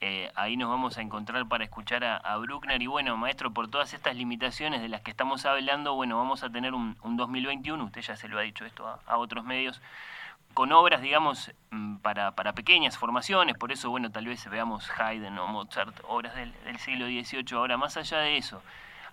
eh, 0.00 0.32
ahí 0.34 0.56
nos 0.56 0.68
vamos 0.68 0.98
a 0.98 1.02
encontrar 1.02 1.46
para 1.46 1.62
escuchar 1.62 2.02
a, 2.02 2.36
Bruckner. 2.38 2.82
Y 2.82 2.88
bueno, 2.88 3.16
maestro, 3.16 3.52
por 3.52 3.68
todas 3.68 3.94
estas 3.94 4.16
limitaciones 4.16 4.82
de 4.82 4.88
las 4.88 5.02
que 5.02 5.12
estamos 5.12 5.46
hablando, 5.46 5.94
bueno, 5.94 6.16
vamos 6.18 6.42
a 6.42 6.50
tener 6.50 6.74
un, 6.74 6.96
2021, 7.04 7.84
usted 7.84 8.00
ya 8.00 8.16
se 8.16 8.26
lo 8.26 8.36
ha 8.36 8.42
dicho 8.42 8.64
esto 8.64 9.00
a, 9.06 9.16
otros 9.16 9.44
medios, 9.44 9.80
con 10.52 10.72
obras, 10.72 11.00
digamos, 11.00 11.52
mm, 11.70 11.98
para, 11.98 12.32
para, 12.32 12.52
pequeñas 12.52 12.98
formaciones, 12.98 13.56
por 13.56 13.70
eso, 13.70 13.90
bueno, 13.90 14.10
tal 14.10 14.26
vez 14.26 14.44
veamos 14.50 14.90
Haydn 14.90 15.38
o 15.38 15.46
Mozart, 15.46 16.00
obras 16.08 16.34
del, 16.34 16.52
siglo 16.80 17.06
XVIII. 17.06 17.56
Ahora, 17.56 17.76
más 17.76 17.96
allá 17.96 18.18
de 18.18 18.38
eso, 18.38 18.60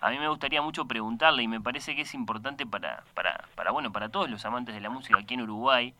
a 0.00 0.10
mí 0.10 0.18
me 0.18 0.28
gustaría 0.28 0.62
mucho 0.62 0.86
preguntarle, 0.86 1.42
y 1.42 1.48
me 1.48 1.60
parece 1.60 1.94
que 1.96 2.02
es 2.02 2.14
importante 2.14 2.66
para, 2.66 3.04
para, 3.14 3.44
para, 3.54 3.70
bueno, 3.70 3.92
para 3.92 4.08
todos 4.08 4.28
los 4.30 4.44
amantes 4.44 4.74
de 4.74 4.80
la 4.80 4.90
música 4.90 5.18
aquí 5.18 5.34
en 5.34 5.42
Uruguay, 5.42 5.94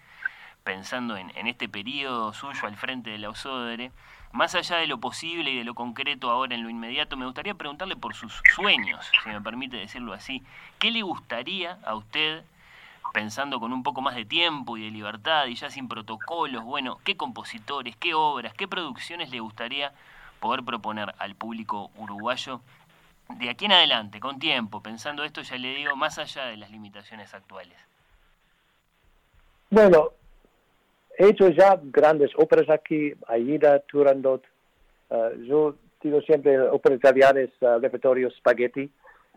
pensando 0.64 1.16
en, 1.16 1.30
en 1.36 1.46
este 1.46 1.68
periodo 1.68 2.32
suyo 2.32 2.66
al 2.66 2.76
frente 2.76 3.10
de 3.10 3.18
la 3.18 3.30
Osodere, 3.30 3.92
más 4.32 4.54
allá 4.54 4.76
de 4.76 4.86
lo 4.86 4.98
posible 4.98 5.50
y 5.50 5.56
de 5.56 5.64
lo 5.64 5.74
concreto 5.74 6.30
ahora 6.30 6.54
en 6.54 6.62
lo 6.62 6.68
inmediato, 6.68 7.16
me 7.16 7.24
gustaría 7.24 7.54
preguntarle 7.54 7.96
por 7.96 8.14
sus 8.14 8.42
sueños, 8.54 9.10
si 9.22 9.30
me 9.30 9.40
permite 9.40 9.76
decirlo 9.76 10.12
así. 10.12 10.42
¿Qué 10.78 10.90
le 10.90 11.02
gustaría 11.02 11.78
a 11.86 11.94
usted, 11.94 12.44
pensando 13.14 13.60
con 13.60 13.72
un 13.72 13.82
poco 13.82 14.02
más 14.02 14.14
de 14.14 14.24
tiempo 14.26 14.76
y 14.76 14.84
de 14.84 14.90
libertad 14.90 15.46
y 15.46 15.54
ya 15.54 15.70
sin 15.70 15.88
protocolos, 15.88 16.64
bueno, 16.64 16.98
qué 17.04 17.16
compositores, 17.16 17.96
qué 17.96 18.12
obras, 18.12 18.52
qué 18.52 18.68
producciones 18.68 19.30
le 19.30 19.40
gustaría 19.40 19.92
poder 20.40 20.62
proponer 20.64 21.14
al 21.18 21.34
público 21.34 21.90
uruguayo 21.96 22.60
de 23.28 23.50
aquí 23.50 23.66
en 23.66 23.72
adelante, 23.72 24.20
con 24.20 24.38
tiempo, 24.38 24.82
pensando 24.82 25.24
esto, 25.24 25.42
ya 25.42 25.56
le 25.56 25.74
digo, 25.74 25.96
más 25.96 26.18
allá 26.18 26.46
de 26.46 26.56
las 26.56 26.70
limitaciones 26.70 27.34
actuales? 27.34 27.76
Bueno, 29.70 30.12
he 31.18 31.28
hecho 31.28 31.48
ya 31.48 31.78
grandes 31.82 32.30
óperas 32.36 32.70
aquí, 32.70 33.12
Aida, 33.28 33.80
Turandot. 33.80 34.44
Uh, 35.08 35.42
yo 35.44 35.76
digo 36.02 36.20
siempre 36.22 36.60
óperas 36.60 36.98
italianas, 36.98 37.50
uh, 37.60 37.78
repertorio 37.80 38.30
spaghetti. 38.30 38.90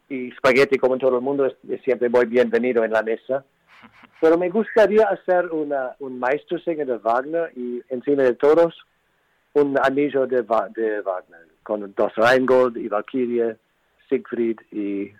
Y 0.10 0.32
spaghetti, 0.32 0.78
como 0.78 0.96
en 0.96 1.00
todo 1.00 1.18
el 1.18 1.24
mundo, 1.24 1.46
es, 1.46 1.82
siempre 1.84 2.10
muy 2.10 2.26
bienvenido 2.26 2.84
en 2.84 2.92
la 2.92 3.02
mesa. 3.02 3.44
Pero 4.22 4.38
me 4.38 4.50
gustaría 4.50 5.08
hacer 5.08 5.48
una, 5.48 5.96
un 6.00 6.20
maestro 6.20 6.58
de 6.66 6.98
Wagner 6.98 7.52
y 7.56 7.82
encima 7.90 8.24
de 8.24 8.36
todos 8.36 8.76
un 9.54 9.78
anillo 9.82 10.28
de, 10.28 10.44
de 10.76 11.02
Wagner, 11.02 11.48
con 11.64 11.94
dos 11.96 12.14
Rheingold 12.16 12.78
y 12.78 12.88
Valkyrie, 12.88 13.58
Siegfried 14.10 14.60
y 14.72 15.12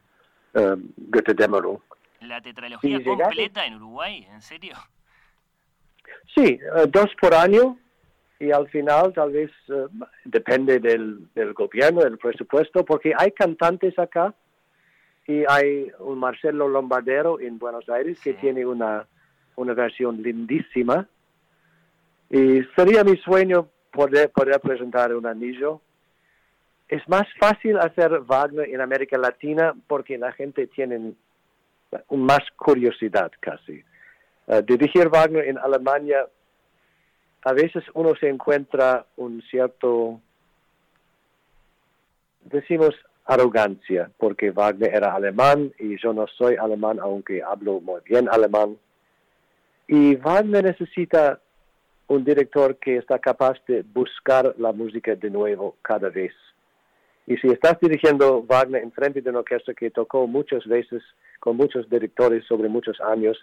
um, 0.54 0.92
Goethe 0.98 1.34
Dämmerung. 1.34 1.80
¿La 2.22 2.42
tetralogía 2.42 3.02
completa 3.04 3.66
en 3.66 3.76
Uruguay? 3.76 4.28
¿En 4.30 4.42
serio? 4.42 4.76
Sí, 6.36 6.60
eh, 6.60 6.86
dos 6.90 7.08
por 7.22 7.34
año 7.34 7.78
y 8.40 8.52
al 8.52 8.68
final 8.70 9.14
tal 9.14 9.32
vez 9.32 9.52
eh, 9.70 9.86
depende 10.26 10.80
del, 10.80 11.28
del, 11.34 11.54
gobierno, 11.54 12.02
del 12.02 12.18
presupuesto, 12.18 12.84
porque 12.84 13.14
hay 13.18 13.32
cantantes 13.32 13.98
acá 13.98 14.34
y 15.28 15.44
hay 15.48 15.92
un 16.00 16.20
Marcelo 16.20 16.68
Lombardero 16.68 17.40
en 17.40 17.60
Buenos 17.60 17.88
Aires 17.90 18.20
que 18.22 18.34
tiene 18.34 18.66
una, 18.66 19.06
una 19.56 19.74
versión 19.74 20.22
lindísima 20.22 21.08
y 22.30 22.62
sería 22.76 23.04
mi 23.04 23.18
sueño 23.18 23.68
poder, 23.92 24.32
poder 24.32 24.60
presentar 24.60 25.16
un 25.16 25.26
anillo. 25.26 25.82
Es 26.90 27.08
más 27.08 27.28
fácil 27.40 27.78
hacer 27.78 28.20
Wagner 28.22 28.68
en 28.68 28.82
América 28.82 29.18
Latina 29.18 29.76
porque 29.88 30.18
la 30.18 30.32
gente 30.32 30.68
tiene 30.68 31.14
más 32.10 32.42
curiosidad 32.58 33.32
casi. 33.40 33.84
Eh, 34.48 34.64
dirigir 34.66 35.08
Wagner 35.10 35.48
en 35.48 35.60
Alemania, 35.60 36.26
a 37.44 37.54
veces 37.54 37.84
uno 37.94 38.16
se 38.16 38.28
encuentra 38.28 39.06
un 39.18 39.44
cierto, 39.44 40.20
decimos, 42.42 42.96
arrogancia, 43.26 44.10
porque 44.18 44.50
Wagner 44.50 44.92
era 44.92 45.14
alemán 45.14 45.72
y 45.78 46.02
yo 46.02 46.12
no 46.14 46.26
soy 46.26 46.56
alemán, 46.56 46.98
aunque 47.00 47.44
hablo 47.44 47.80
muy 47.80 48.02
bien 48.04 48.28
alemán. 48.28 48.76
Y 49.88 50.16
Wagner 50.16 50.64
necesita 50.64 51.40
un 52.08 52.26
director 52.26 52.78
que 52.78 52.98
está 52.98 53.20
capaz 53.20 53.58
de 53.68 53.84
buscar 53.84 54.56
la 54.58 54.72
música 54.72 55.16
de 55.16 55.30
nuevo 55.30 55.76
cada 55.84 56.10
vez. 56.10 56.34
Y 57.30 57.38
si 57.38 57.48
estás 57.50 57.80
dirigiendo 57.80 58.42
Wagner 58.42 58.82
en 58.82 58.92
frente 58.92 59.22
de 59.22 59.30
una 59.30 59.40
orquesta 59.40 59.76
que 59.76 59.92
tocó 59.92 60.26
muchas 60.26 60.66
veces 60.66 61.04
con 61.40 61.56
muchos 61.58 61.88
directores 61.88 62.44
sobre 62.48 62.70
muchos 62.70 63.00
años, 63.02 63.38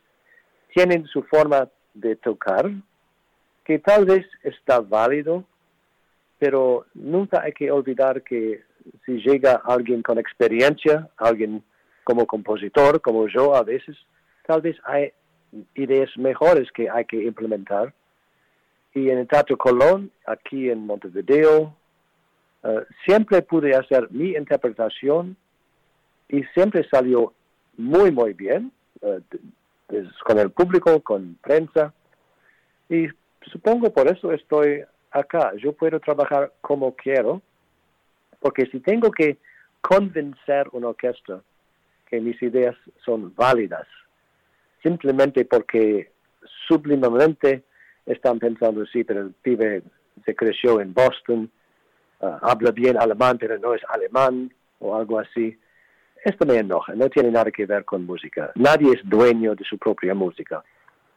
tienen 0.74 1.06
su 1.06 1.22
forma 1.22 1.68
de 1.94 2.16
tocar, 2.16 2.68
que 3.64 3.78
tal 3.78 4.04
vez 4.04 4.26
está 4.42 4.80
válido, 4.80 5.44
pero 6.36 6.86
nunca 6.94 7.42
hay 7.42 7.52
que 7.52 7.70
olvidar 7.70 8.22
que 8.22 8.64
si 9.04 9.20
llega 9.20 9.62
alguien 9.64 10.02
con 10.02 10.18
experiencia, 10.18 11.08
alguien 11.16 11.62
como 12.02 12.26
compositor, 12.26 13.00
como 13.00 13.28
yo 13.28 13.54
a 13.54 13.62
veces, 13.62 13.96
tal 14.48 14.62
vez 14.62 14.76
hay 14.82 15.12
ideas 15.76 16.10
mejores 16.16 16.72
que 16.72 16.90
hay 16.90 17.04
que 17.04 17.22
implementar. 17.22 17.94
Y 18.94 19.10
en 19.10 19.18
el 19.18 19.28
Teatro 19.28 19.56
Colón, 19.56 20.10
aquí 20.26 20.70
en 20.70 20.86
Montevideo, 20.86 21.72
eh, 22.66 22.84
siempre 23.06 23.42
pude 23.42 23.74
hacer 23.74 24.10
mi 24.10 24.30
interpretación 24.30 25.36
y 26.28 26.42
siempre 26.54 26.86
salió 26.90 27.32
muy, 27.76 28.10
muy 28.10 28.32
bien. 28.32 28.72
Eh, 29.02 29.20
con 30.24 30.38
el 30.38 30.50
público, 30.50 31.00
con 31.00 31.36
prensa. 31.42 31.92
Y 32.88 33.06
supongo 33.52 33.92
por 33.92 34.08
eso 34.08 34.32
estoy 34.32 34.82
acá. 35.10 35.52
Yo 35.56 35.72
puedo 35.72 36.00
trabajar 36.00 36.52
como 36.60 36.94
quiero, 36.94 37.42
porque 38.40 38.66
si 38.66 38.80
tengo 38.80 39.10
que 39.10 39.38
convencer 39.80 40.68
una 40.72 40.88
orquesta 40.88 41.40
que 42.08 42.20
mis 42.20 42.40
ideas 42.42 42.76
son 43.04 43.34
válidas, 43.34 43.86
simplemente 44.82 45.44
porque 45.44 46.10
sublimemente 46.68 47.64
están 48.04 48.38
pensando, 48.38 48.86
sí, 48.86 49.04
pero 49.04 49.22
el 49.22 49.32
pibe 49.32 49.82
se 50.24 50.34
creció 50.34 50.80
en 50.80 50.94
Boston, 50.94 51.50
ah, 52.20 52.38
habla 52.42 52.70
bien 52.70 52.96
alemán, 52.96 53.38
pero 53.38 53.58
no 53.58 53.74
es 53.74 53.82
alemán, 53.88 54.52
o 54.78 54.96
algo 54.96 55.18
así. 55.18 55.58
Esto 56.24 56.44
me 56.44 56.56
enoja, 56.56 56.94
no 56.94 57.08
tiene 57.08 57.30
nada 57.30 57.50
que 57.50 57.66
ver 57.66 57.84
con 57.84 58.04
música. 58.04 58.50
Nadie 58.56 58.92
es 58.92 59.08
dueño 59.08 59.54
de 59.54 59.64
su 59.64 59.78
propia 59.78 60.14
música. 60.14 60.62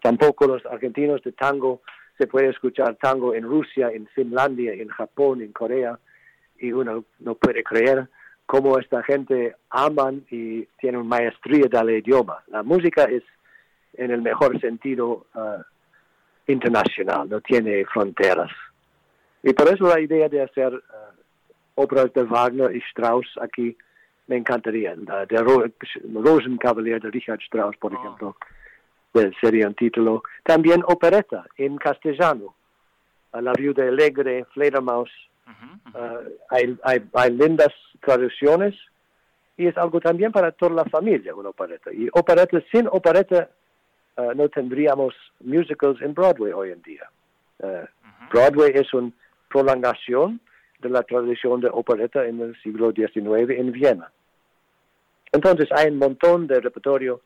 Tampoco 0.01 0.47
los 0.47 0.65
argentinos 0.65 1.21
de 1.23 1.31
tango 1.31 1.81
se 2.17 2.27
puede 2.27 2.49
escuchar 2.49 2.95
tango 2.95 3.33
en 3.33 3.43
Rusia, 3.43 3.89
en 3.91 4.07
Finlandia, 4.07 4.73
en 4.73 4.89
Japón, 4.89 5.41
en 5.41 5.51
Corea, 5.51 5.97
y 6.59 6.71
uno 6.71 7.05
no 7.19 7.35
puede 7.35 7.63
creer 7.63 8.07
cómo 8.45 8.77
esta 8.77 9.01
gente 9.03 9.55
aman 9.69 10.25
y 10.29 10.63
tienen 10.79 11.07
maestría 11.07 11.67
del 11.69 11.91
idioma. 11.91 12.43
La 12.47 12.61
música 12.61 13.05
es, 13.05 13.23
en 13.93 14.11
el 14.11 14.21
mejor 14.21 14.59
sentido, 14.59 15.25
uh, 15.33 15.63
internacional, 16.47 17.29
no 17.29 17.41
tiene 17.41 17.85
fronteras. 17.85 18.51
Y 19.43 19.53
por 19.53 19.73
eso 19.73 19.87
la 19.87 19.99
idea 19.99 20.27
de 20.27 20.43
hacer 20.43 20.73
uh, 20.73 21.81
obras 21.81 22.11
de 22.13 22.23
Wagner 22.23 22.75
y 22.75 22.79
Strauss 22.89 23.27
aquí 23.41 23.77
me 24.27 24.37
encantaría. 24.37 24.95
La 24.95 25.25
de 25.25 25.37
Rosenkavalier 26.13 27.01
de 27.01 27.09
Richard 27.09 27.39
Strauss, 27.41 27.75
por 27.77 27.93
oh. 27.93 27.99
ejemplo, 27.99 28.35
sería 29.41 29.67
un 29.67 29.75
título. 29.75 30.23
También 30.43 30.83
opereta 30.85 31.45
en 31.57 31.77
castellano. 31.77 32.55
La 33.33 33.53
viuda 33.53 33.87
alegre, 33.87 34.45
Fledermaus. 34.53 35.11
Uh, 35.93 36.29
hay, 36.49 36.77
hay, 37.13 37.31
lindas 37.31 37.73
traducciones 38.01 38.75
y 39.57 39.65
es 39.65 39.75
algo 39.77 39.99
también 39.99 40.31
para 40.31 40.51
toda 40.51 40.71
la 40.71 40.85
familia, 40.85 41.33
una 41.33 41.49
opereta. 41.49 41.91
Y 41.91 42.07
opereta, 42.13 42.61
sin 42.71 42.87
opereta 42.87 43.49
uh, 44.17 44.33
no 44.35 44.47
tendríamos 44.49 45.15
musicals 45.39 45.99
en 46.01 46.13
Broadway 46.13 46.51
hoy 46.51 46.71
en 46.71 46.81
día. 46.83 47.09
Uh, 47.57 47.85
Broadway 48.31 48.73
es 48.75 48.93
una 48.93 49.11
prolongación 49.49 50.39
de 50.79 50.89
la 50.89 51.03
tradición 51.03 51.61
de 51.61 51.69
opereta 51.71 52.25
en 52.25 52.39
el 52.39 52.61
siglo 52.61 52.91
XIX 52.91 53.49
en 53.49 53.71
Viena. 53.71 54.11
Entonces 55.31 55.67
hay 55.71 55.91
un 55.91 55.97
montón 55.97 56.47
de 56.47 56.59
repertorio. 56.59 57.21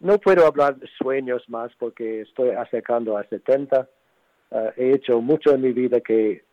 No 0.00 0.18
puedo 0.18 0.46
hablar 0.46 0.76
de 0.76 0.88
sueños 0.98 1.42
más 1.48 1.72
porque 1.78 2.22
estoy 2.22 2.50
acercando 2.50 3.16
a 3.16 3.24
70. 3.24 3.88
Eh, 4.50 4.72
he 4.76 4.90
hecho 4.92 5.20
mucho 5.20 5.52
en 5.52 5.62
mi 5.62 5.72
vida 5.72 6.00
que 6.00 6.44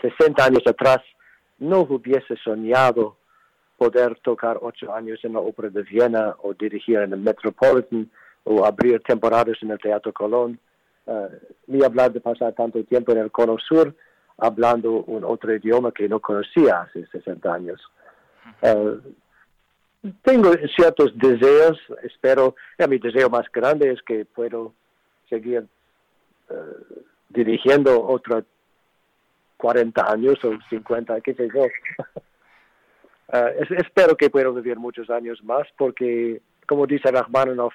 60 0.00 0.44
años 0.44 0.62
atrás 0.66 0.98
no 1.58 1.80
hubiese 1.80 2.36
soñado 2.42 3.16
poder 3.76 4.18
tocar 4.20 4.58
ocho 4.60 4.94
años 4.94 5.20
en 5.24 5.34
la 5.34 5.40
Ópera 5.40 5.68
de 5.68 5.82
Viena 5.82 6.36
o 6.42 6.54
dirigir 6.54 6.98
en 6.98 7.12
el 7.12 7.20
Metropolitan 7.20 8.10
o 8.44 8.64
abrir 8.64 9.00
temporadas 9.02 9.56
en 9.62 9.70
el 9.70 9.78
Teatro 9.78 10.12
Colón, 10.12 10.58
uh, 11.06 11.28
ni 11.66 11.84
hablar 11.84 12.12
de 12.12 12.20
pasar 12.20 12.52
tanto 12.52 12.82
tiempo 12.84 13.12
en 13.12 13.18
el 13.18 13.30
Cono 13.30 13.56
Sur 13.58 13.94
hablando 14.38 15.04
un 15.04 15.24
otro 15.24 15.54
idioma 15.54 15.92
que 15.92 16.08
no 16.08 16.20
conocía 16.20 16.82
hace 16.82 17.06
60 17.06 17.52
años. 17.52 17.80
Uh, 18.62 18.98
tengo 20.22 20.52
ciertos 20.74 21.16
deseos, 21.16 21.78
espero, 22.02 22.56
mi 22.88 22.98
deseo 22.98 23.30
más 23.30 23.46
grande 23.52 23.92
es 23.92 24.02
que 24.02 24.24
puedo 24.24 24.74
seguir 25.28 25.64
eh, 26.50 26.54
dirigiendo 27.28 28.04
otro 28.04 28.44
40 29.58 30.12
años 30.12 30.44
o 30.44 30.58
50, 30.68 31.20
qué 31.20 31.34
sé 31.34 31.48
yo. 31.54 31.66
Espero 33.78 34.16
que 34.16 34.28
pueda 34.28 34.50
vivir 34.50 34.76
muchos 34.76 35.08
años 35.08 35.42
más 35.44 35.66
porque, 35.78 36.42
como 36.66 36.86
dice 36.86 37.10
Rachmaninoff, 37.10 37.72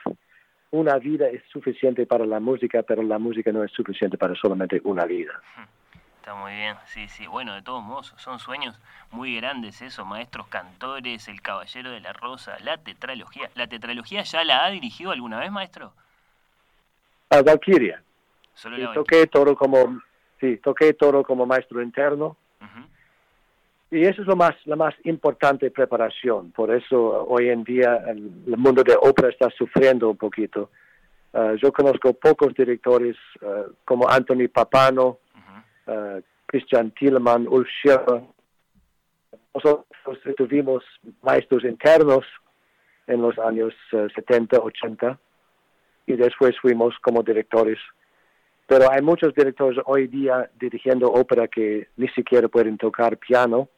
una 0.71 0.97
vida 0.97 1.27
es 1.27 1.43
suficiente 1.51 2.05
para 2.05 2.25
la 2.25 2.39
música, 2.39 2.83
pero 2.83 3.01
la 3.03 3.19
música 3.19 3.51
no 3.51 3.63
es 3.63 3.71
suficiente 3.71 4.17
para 4.17 4.35
solamente 4.35 4.81
una 4.83 5.05
vida. 5.05 5.41
Está 6.17 6.35
muy 6.35 6.51
bien, 6.53 6.75
sí, 6.87 7.07
sí. 7.07 7.25
Bueno, 7.25 7.55
de 7.55 7.61
todos 7.61 7.81
modos, 7.81 8.13
son 8.17 8.39
sueños 8.39 8.77
muy 9.11 9.35
grandes 9.37 9.81
eso, 9.81 10.03
maestros 10.03 10.47
cantores, 10.47 11.27
El 11.29 11.41
Caballero 11.41 11.91
de 11.91 12.01
la 12.01 12.11
Rosa, 12.11 12.57
la 12.59 12.77
tetralogía. 12.77 13.49
¿La 13.55 13.67
tetralogía 13.67 14.23
ya 14.23 14.43
la 14.43 14.65
ha 14.65 14.69
dirigido 14.69 15.11
alguna 15.11 15.39
vez, 15.39 15.51
maestro? 15.51 15.93
A 17.29 17.41
Valkyria. 17.41 18.03
toqué 18.93 19.27
todo 19.27 19.55
como, 19.55 20.01
sí, 20.39 20.57
toqué 20.57 20.93
todo 20.93 21.23
como 21.23 21.45
maestro 21.45 21.81
interno. 21.81 22.35
Y 23.89 24.03
eso 24.03 24.21
es 24.21 24.27
lo 24.27 24.35
más, 24.35 24.55
la 24.65 24.75
más 24.75 24.93
importante 25.05 25.71
preparación. 25.71 26.51
Por 26.51 26.75
eso 26.75 27.25
hoy 27.27 27.49
en 27.49 27.63
día 27.63 28.03
el, 28.07 28.57
mundo 28.57 28.83
de 28.83 28.95
ópera 29.01 29.29
está 29.29 29.49
sufriendo 29.51 30.09
un 30.09 30.17
poquito. 30.17 30.69
Uh, 31.31 31.55
yo 31.55 31.71
conozco 31.71 32.13
pocos 32.13 32.53
directores 32.53 33.15
uh, 33.41 33.71
como 33.85 34.09
Anthony 34.09 34.49
Papano, 34.53 35.19
uh, 35.87 36.21
Christian 36.45 36.91
Thielemann, 36.91 37.47
Ulf 37.47 37.67
Schirmer. 37.81 38.23
Nosotros 39.53 39.85
tuvimos 40.35 40.83
maestros 41.21 41.63
internos 41.63 42.25
en 43.07 43.21
los 43.21 43.39
años 43.39 43.73
70, 43.91 44.59
80 44.59 45.17
y 46.07 46.13
después 46.13 46.59
fuimos 46.61 46.93
como 47.01 47.23
directores. 47.23 47.79
Pero 48.67 48.91
hay 48.91 49.01
muchos 49.01 49.33
directores 49.33 49.79
hoy 49.85 50.07
día 50.07 50.49
dirigiendo 50.59 51.07
ópera 51.07 51.47
que 51.47 51.87
ni 51.95 52.09
siquiera 52.09 52.49
pueden 52.49 52.77
tocar 52.77 53.17
piano 53.17 53.69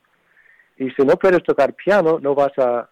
y 0.79 0.89
si 0.91 1.03
no 1.03 1.17
puedes 1.17 1.43
tocar 1.43 1.73
piano, 1.73 2.19
no 2.21 2.33
vas 2.33 2.57
a 2.57 2.89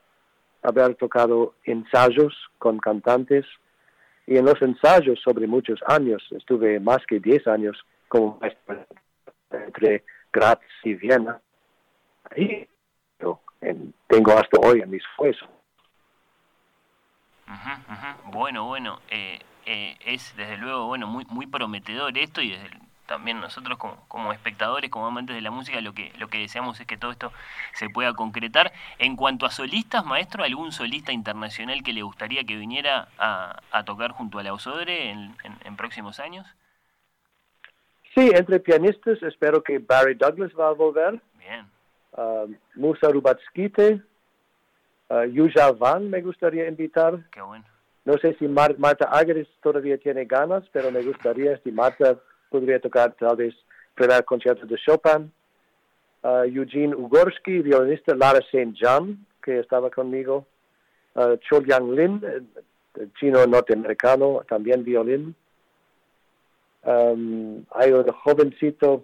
haber 0.61 0.95
tocado 0.95 1.55
ensayos 1.63 2.35
con 2.59 2.77
cantantes. 2.79 3.45
Y 4.27 4.35
en 4.35 4.43
los 4.43 4.61
ensayos 4.61 5.21
sobre 5.23 5.47
muchos 5.47 5.79
años, 5.87 6.21
estuve 6.31 6.81
más 6.81 6.99
que 7.07 7.21
10 7.21 7.47
años 7.47 7.77
como 8.09 8.37
maestro 8.41 8.85
entre 9.49 10.03
Graz 10.33 10.59
y 10.83 10.95
Viena. 10.95 11.39
Ahí 12.29 12.67
tengo 14.07 14.31
hasta 14.31 14.59
hoy 14.59 14.81
en 14.81 14.89
mis 14.89 15.03
huesos. 15.17 15.47
Bueno, 18.33 18.65
bueno, 18.65 18.99
eh, 19.09 19.39
eh, 19.65 19.95
es 20.05 20.35
desde 20.35 20.57
luego 20.57 20.87
bueno 20.87 21.07
muy 21.07 21.25
muy 21.29 21.47
prometedor 21.47 22.17
esto 22.17 22.41
y 22.41 22.51
desde 22.51 22.69
también 23.07 23.39
nosotros 23.39 23.79
como, 24.07 24.33
espectadores, 24.33 24.91
como 24.91 25.07
amantes 25.07 25.35
de 25.35 25.41
la 25.41 25.49
música, 25.49 25.81
lo 25.81 25.93
que, 25.93 26.11
lo 26.19 26.27
que 26.27 26.39
deseamos 26.39 26.79
es 26.79 26.85
que 26.85 26.97
todo 26.97 27.11
esto 27.11 27.31
se 27.73 27.89
pueda 27.89 28.13
concretar. 28.13 28.71
En 28.99 29.15
cuanto 29.15 29.45
a 29.45 29.51
solistas, 29.51 30.05
maestro, 30.05 30.43
¿algún 30.43 30.71
solista 30.71 31.11
internacional 31.11 31.81
que 31.83 31.93
le 31.93 32.03
gustaría 32.03 32.43
que 32.43 32.55
viniera 32.55 33.07
a, 33.17 33.83
tocar 33.85 34.11
junto 34.11 34.39
a 34.39 34.43
la 34.43 34.53
Osodre 34.53 35.09
en, 35.09 35.75
próximos 35.77 36.19
años? 36.19 36.45
Sí, 38.13 38.29
entre 38.33 38.59
pianistas 38.59 39.21
espero 39.23 39.63
que 39.63 39.79
Barry 39.79 40.15
Douglas 40.15 40.51
va 40.59 40.69
a 40.69 40.73
volver. 40.73 41.19
Bien. 41.37 41.65
Uh, 42.11 42.51
Musa 42.75 43.09
Rubatskite, 43.09 44.01
uh, 45.09 45.23
Yuja 45.23 45.71
Van 45.71 46.09
me 46.09 46.21
gustaría 46.21 46.67
invitar. 46.67 47.19
Qué 47.31 47.41
bueno. 47.41 47.65
No 48.05 48.17
sé 48.17 48.35
si 48.39 48.47
Marta 48.47 49.09
Agres 49.11 49.47
todavía 49.61 49.97
tiene 49.97 50.25
ganas, 50.25 50.63
pero 50.71 50.91
me 50.91 51.03
gustaría 51.03 51.57
si 51.57 51.71
Marta 51.71 52.17
podría 52.49 52.79
tocar 52.79 53.13
tal 53.19 53.35
vez 53.35 53.55
primer 53.95 54.23
concierto 54.25 54.65
de 54.65 54.77
Chopin. 54.77 55.31
Uh, 56.23 56.43
Eugene 56.45 56.95
Ugorsky, 56.95 57.61
violinista, 57.61 58.15
Lara 58.15 58.39
St. 58.39 58.73
John, 58.79 59.25
que 59.41 59.59
estaba 59.59 59.89
conmigo. 59.89 60.45
Uh, 61.15 61.37
Yang 61.65 61.91
Lin, 61.95 62.21
eh, 62.23 63.07
chino 63.19 63.45
norteamericano, 63.45 64.43
también 64.47 64.83
violín. 64.83 65.35
Um, 66.83 67.65
hay 67.71 67.91
un 67.91 68.05
jovencito, 68.05 69.03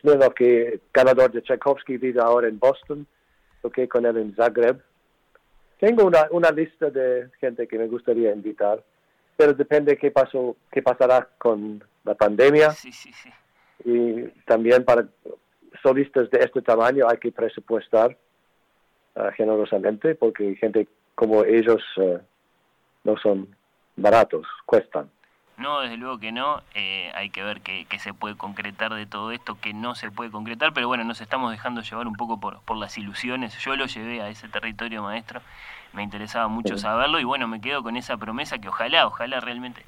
Smirnov, 0.00 0.34
que 0.34 0.80
ganador 0.92 1.32
de 1.32 1.42
Tchaikovsky, 1.42 1.96
vive 1.96 2.20
ahora 2.20 2.48
en 2.48 2.58
Boston. 2.58 3.06
Toqué 3.62 3.88
con 3.88 4.06
él 4.06 4.16
en 4.18 4.34
Zagreb. 4.36 4.80
Tengo 5.80 6.04
una, 6.04 6.28
una 6.30 6.50
lista 6.50 6.90
de 6.90 7.30
gente 7.40 7.66
que 7.66 7.78
me 7.78 7.88
gustaría 7.88 8.32
invitar, 8.32 8.82
pero 9.36 9.52
depende 9.52 9.96
qué 9.96 10.10
pasó, 10.10 10.56
qué 10.70 10.82
pasará 10.82 11.28
con 11.38 11.82
la 12.04 12.14
pandemia. 12.14 12.70
Sí, 12.70 12.92
sí, 12.92 13.12
sí. 13.12 13.30
Y 13.84 14.28
también 14.46 14.84
para 14.84 15.06
solistas 15.82 16.30
de 16.30 16.38
este 16.38 16.62
tamaño 16.62 17.06
hay 17.08 17.18
que 17.18 17.32
presupuestar 17.32 18.16
uh, 19.16 19.30
generosamente 19.36 20.14
porque 20.14 20.54
gente 20.56 20.88
como 21.14 21.44
ellos 21.44 21.82
uh, 21.96 22.18
no 23.04 23.16
son 23.18 23.54
baratos, 23.96 24.46
cuestan. 24.66 25.10
No, 25.56 25.80
desde 25.80 25.96
luego 25.96 26.18
que 26.18 26.32
no. 26.32 26.62
Eh, 26.74 27.12
hay 27.14 27.30
que 27.30 27.42
ver 27.42 27.60
qué, 27.60 27.86
se 27.98 28.12
puede 28.12 28.36
concretar 28.36 28.92
de 28.94 29.06
todo 29.06 29.30
esto, 29.30 29.58
que 29.60 29.72
no 29.72 29.94
se 29.94 30.10
puede 30.10 30.30
concretar, 30.30 30.72
pero 30.72 30.88
bueno, 30.88 31.04
nos 31.04 31.20
estamos 31.20 31.52
dejando 31.52 31.80
llevar 31.82 32.08
un 32.08 32.14
poco 32.14 32.40
por, 32.40 32.60
por 32.62 32.76
las 32.76 32.98
ilusiones. 32.98 33.56
Yo 33.58 33.76
lo 33.76 33.86
llevé 33.86 34.20
a 34.20 34.28
ese 34.28 34.48
territorio 34.48 35.02
maestro, 35.02 35.40
me 35.92 36.02
interesaba 36.02 36.48
mucho 36.48 36.76
saberlo 36.76 37.20
y 37.20 37.24
bueno, 37.24 37.46
me 37.46 37.60
quedo 37.60 37.82
con 37.82 37.96
esa 37.96 38.16
promesa 38.16 38.58
que 38.58 38.68
ojalá, 38.68 39.06
ojalá 39.06 39.38
realmente 39.40 39.84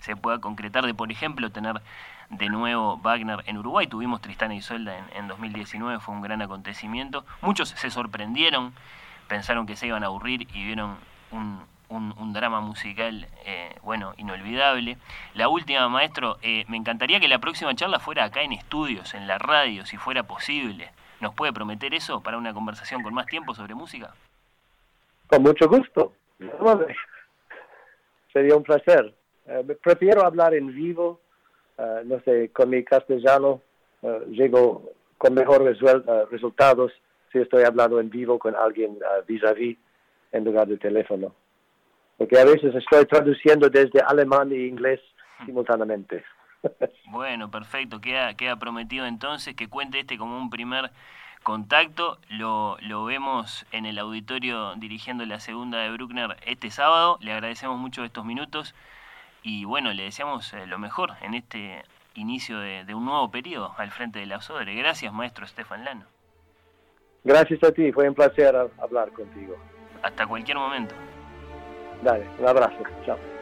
se 0.00 0.16
pueda 0.16 0.38
concretar 0.38 0.86
de, 0.86 0.94
por 0.94 1.12
ejemplo, 1.12 1.50
tener 1.50 1.82
de 2.30 2.48
nuevo 2.48 2.96
Wagner 2.98 3.42
en 3.46 3.58
Uruguay. 3.58 3.86
Tuvimos 3.86 4.22
Tristana 4.22 4.54
y 4.54 4.62
Solda 4.62 4.96
en, 4.96 5.04
en 5.16 5.28
2019, 5.28 6.00
fue 6.00 6.14
un 6.14 6.22
gran 6.22 6.40
acontecimiento. 6.40 7.26
Muchos 7.42 7.68
se 7.68 7.90
sorprendieron, 7.90 8.72
pensaron 9.28 9.66
que 9.66 9.76
se 9.76 9.86
iban 9.86 10.02
a 10.02 10.06
aburrir 10.06 10.48
y 10.54 10.64
vieron 10.64 10.96
un, 11.30 11.60
un, 11.90 12.32
drama 12.32 12.60
musical, 12.60 13.26
eh, 13.44 13.74
bueno, 13.82 14.14
inolvidable. 14.16 14.96
La 15.34 15.48
última, 15.48 15.88
maestro, 15.88 16.38
eh, 16.42 16.64
me 16.68 16.76
encantaría 16.76 17.20
que 17.20 17.28
la 17.28 17.38
próxima 17.38 17.74
charla 17.74 17.98
fuera 17.98 18.24
acá 18.24 18.42
en 18.42 18.52
estudios, 18.52 19.14
en 19.14 19.26
la 19.26 19.38
radio, 19.38 19.84
si 19.84 19.96
fuera 19.96 20.22
posible. 20.22 20.90
¿Nos 21.20 21.34
puede 21.34 21.52
prometer 21.52 21.92
eso 21.92 22.22
para 22.22 22.38
una 22.38 22.54
conversación 22.54 23.02
con 23.02 23.12
más 23.12 23.26
tiempo 23.26 23.54
sobre 23.54 23.74
música? 23.74 24.14
Con 25.26 25.42
mucho 25.42 25.68
gusto. 25.68 26.12
Sería 28.32 28.56
un 28.56 28.62
placer. 28.62 29.14
Eh, 29.46 29.76
prefiero 29.82 30.24
hablar 30.24 30.54
en 30.54 30.68
vivo, 30.68 31.20
eh, 31.76 32.02
no 32.04 32.20
sé, 32.20 32.50
con 32.52 32.70
mi 32.70 32.84
castellano 32.84 33.60
eh, 34.02 34.24
llego 34.30 34.92
con 35.18 35.34
mejores 35.34 35.78
resultados 36.30 36.92
si 37.30 37.38
estoy 37.38 37.64
hablando 37.64 38.00
en 38.00 38.08
vivo 38.08 38.38
con 38.38 38.56
alguien 38.56 38.98
vis 39.26 39.44
a 39.44 39.52
vis 39.52 39.76
en 40.32 40.44
lugar 40.44 40.66
de 40.66 40.78
teléfono. 40.78 41.34
Porque 42.20 42.38
a 42.38 42.44
veces 42.44 42.74
estoy 42.74 43.06
traduciendo 43.06 43.70
desde 43.70 44.02
alemán 44.02 44.52
e 44.52 44.66
inglés 44.66 45.00
simultáneamente. 45.46 46.22
bueno, 47.06 47.50
perfecto. 47.50 48.02
Queda, 48.02 48.34
queda 48.34 48.56
prometido 48.56 49.06
entonces 49.06 49.56
que 49.56 49.70
cuente 49.70 50.00
este 50.00 50.18
como 50.18 50.36
un 50.36 50.50
primer 50.50 50.90
contacto. 51.42 52.18
Lo, 52.28 52.76
lo 52.82 53.06
vemos 53.06 53.64
en 53.72 53.86
el 53.86 53.98
auditorio 53.98 54.74
dirigiendo 54.74 55.24
la 55.24 55.40
segunda 55.40 55.78
de 55.78 55.92
Bruckner 55.92 56.36
este 56.44 56.70
sábado. 56.70 57.16
Le 57.22 57.32
agradecemos 57.32 57.78
mucho 57.78 58.04
estos 58.04 58.26
minutos 58.26 58.74
y 59.42 59.64
bueno, 59.64 59.94
le 59.94 60.02
deseamos 60.02 60.52
eh, 60.52 60.66
lo 60.66 60.78
mejor 60.78 61.12
en 61.22 61.32
este 61.32 61.82
inicio 62.16 62.58
de, 62.58 62.94
un 62.94 63.06
nuevo 63.06 63.30
periodo 63.30 63.72
al 63.78 63.92
frente 63.92 64.18
de 64.18 64.26
la 64.26 64.42
SODRE. 64.42 64.74
Gracias, 64.74 65.10
maestro 65.10 65.46
Estefan 65.46 65.86
Lano. 65.86 66.04
Gracias 67.24 67.64
a 67.64 67.72
ti, 67.72 67.90
fue 67.92 68.06
un 68.06 68.14
placer 68.14 68.54
hablar 68.78 69.10
contigo. 69.12 69.56
Hasta 70.02 70.26
cualquier 70.26 70.58
momento. 70.58 70.94
Dale, 72.02 72.26
un 72.38 72.46
abrazo. 72.46 72.82
Chao. 73.04 73.39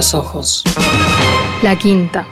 Los 0.00 0.14
ojos. 0.14 0.64
La 1.62 1.76
quinta. 1.76 2.26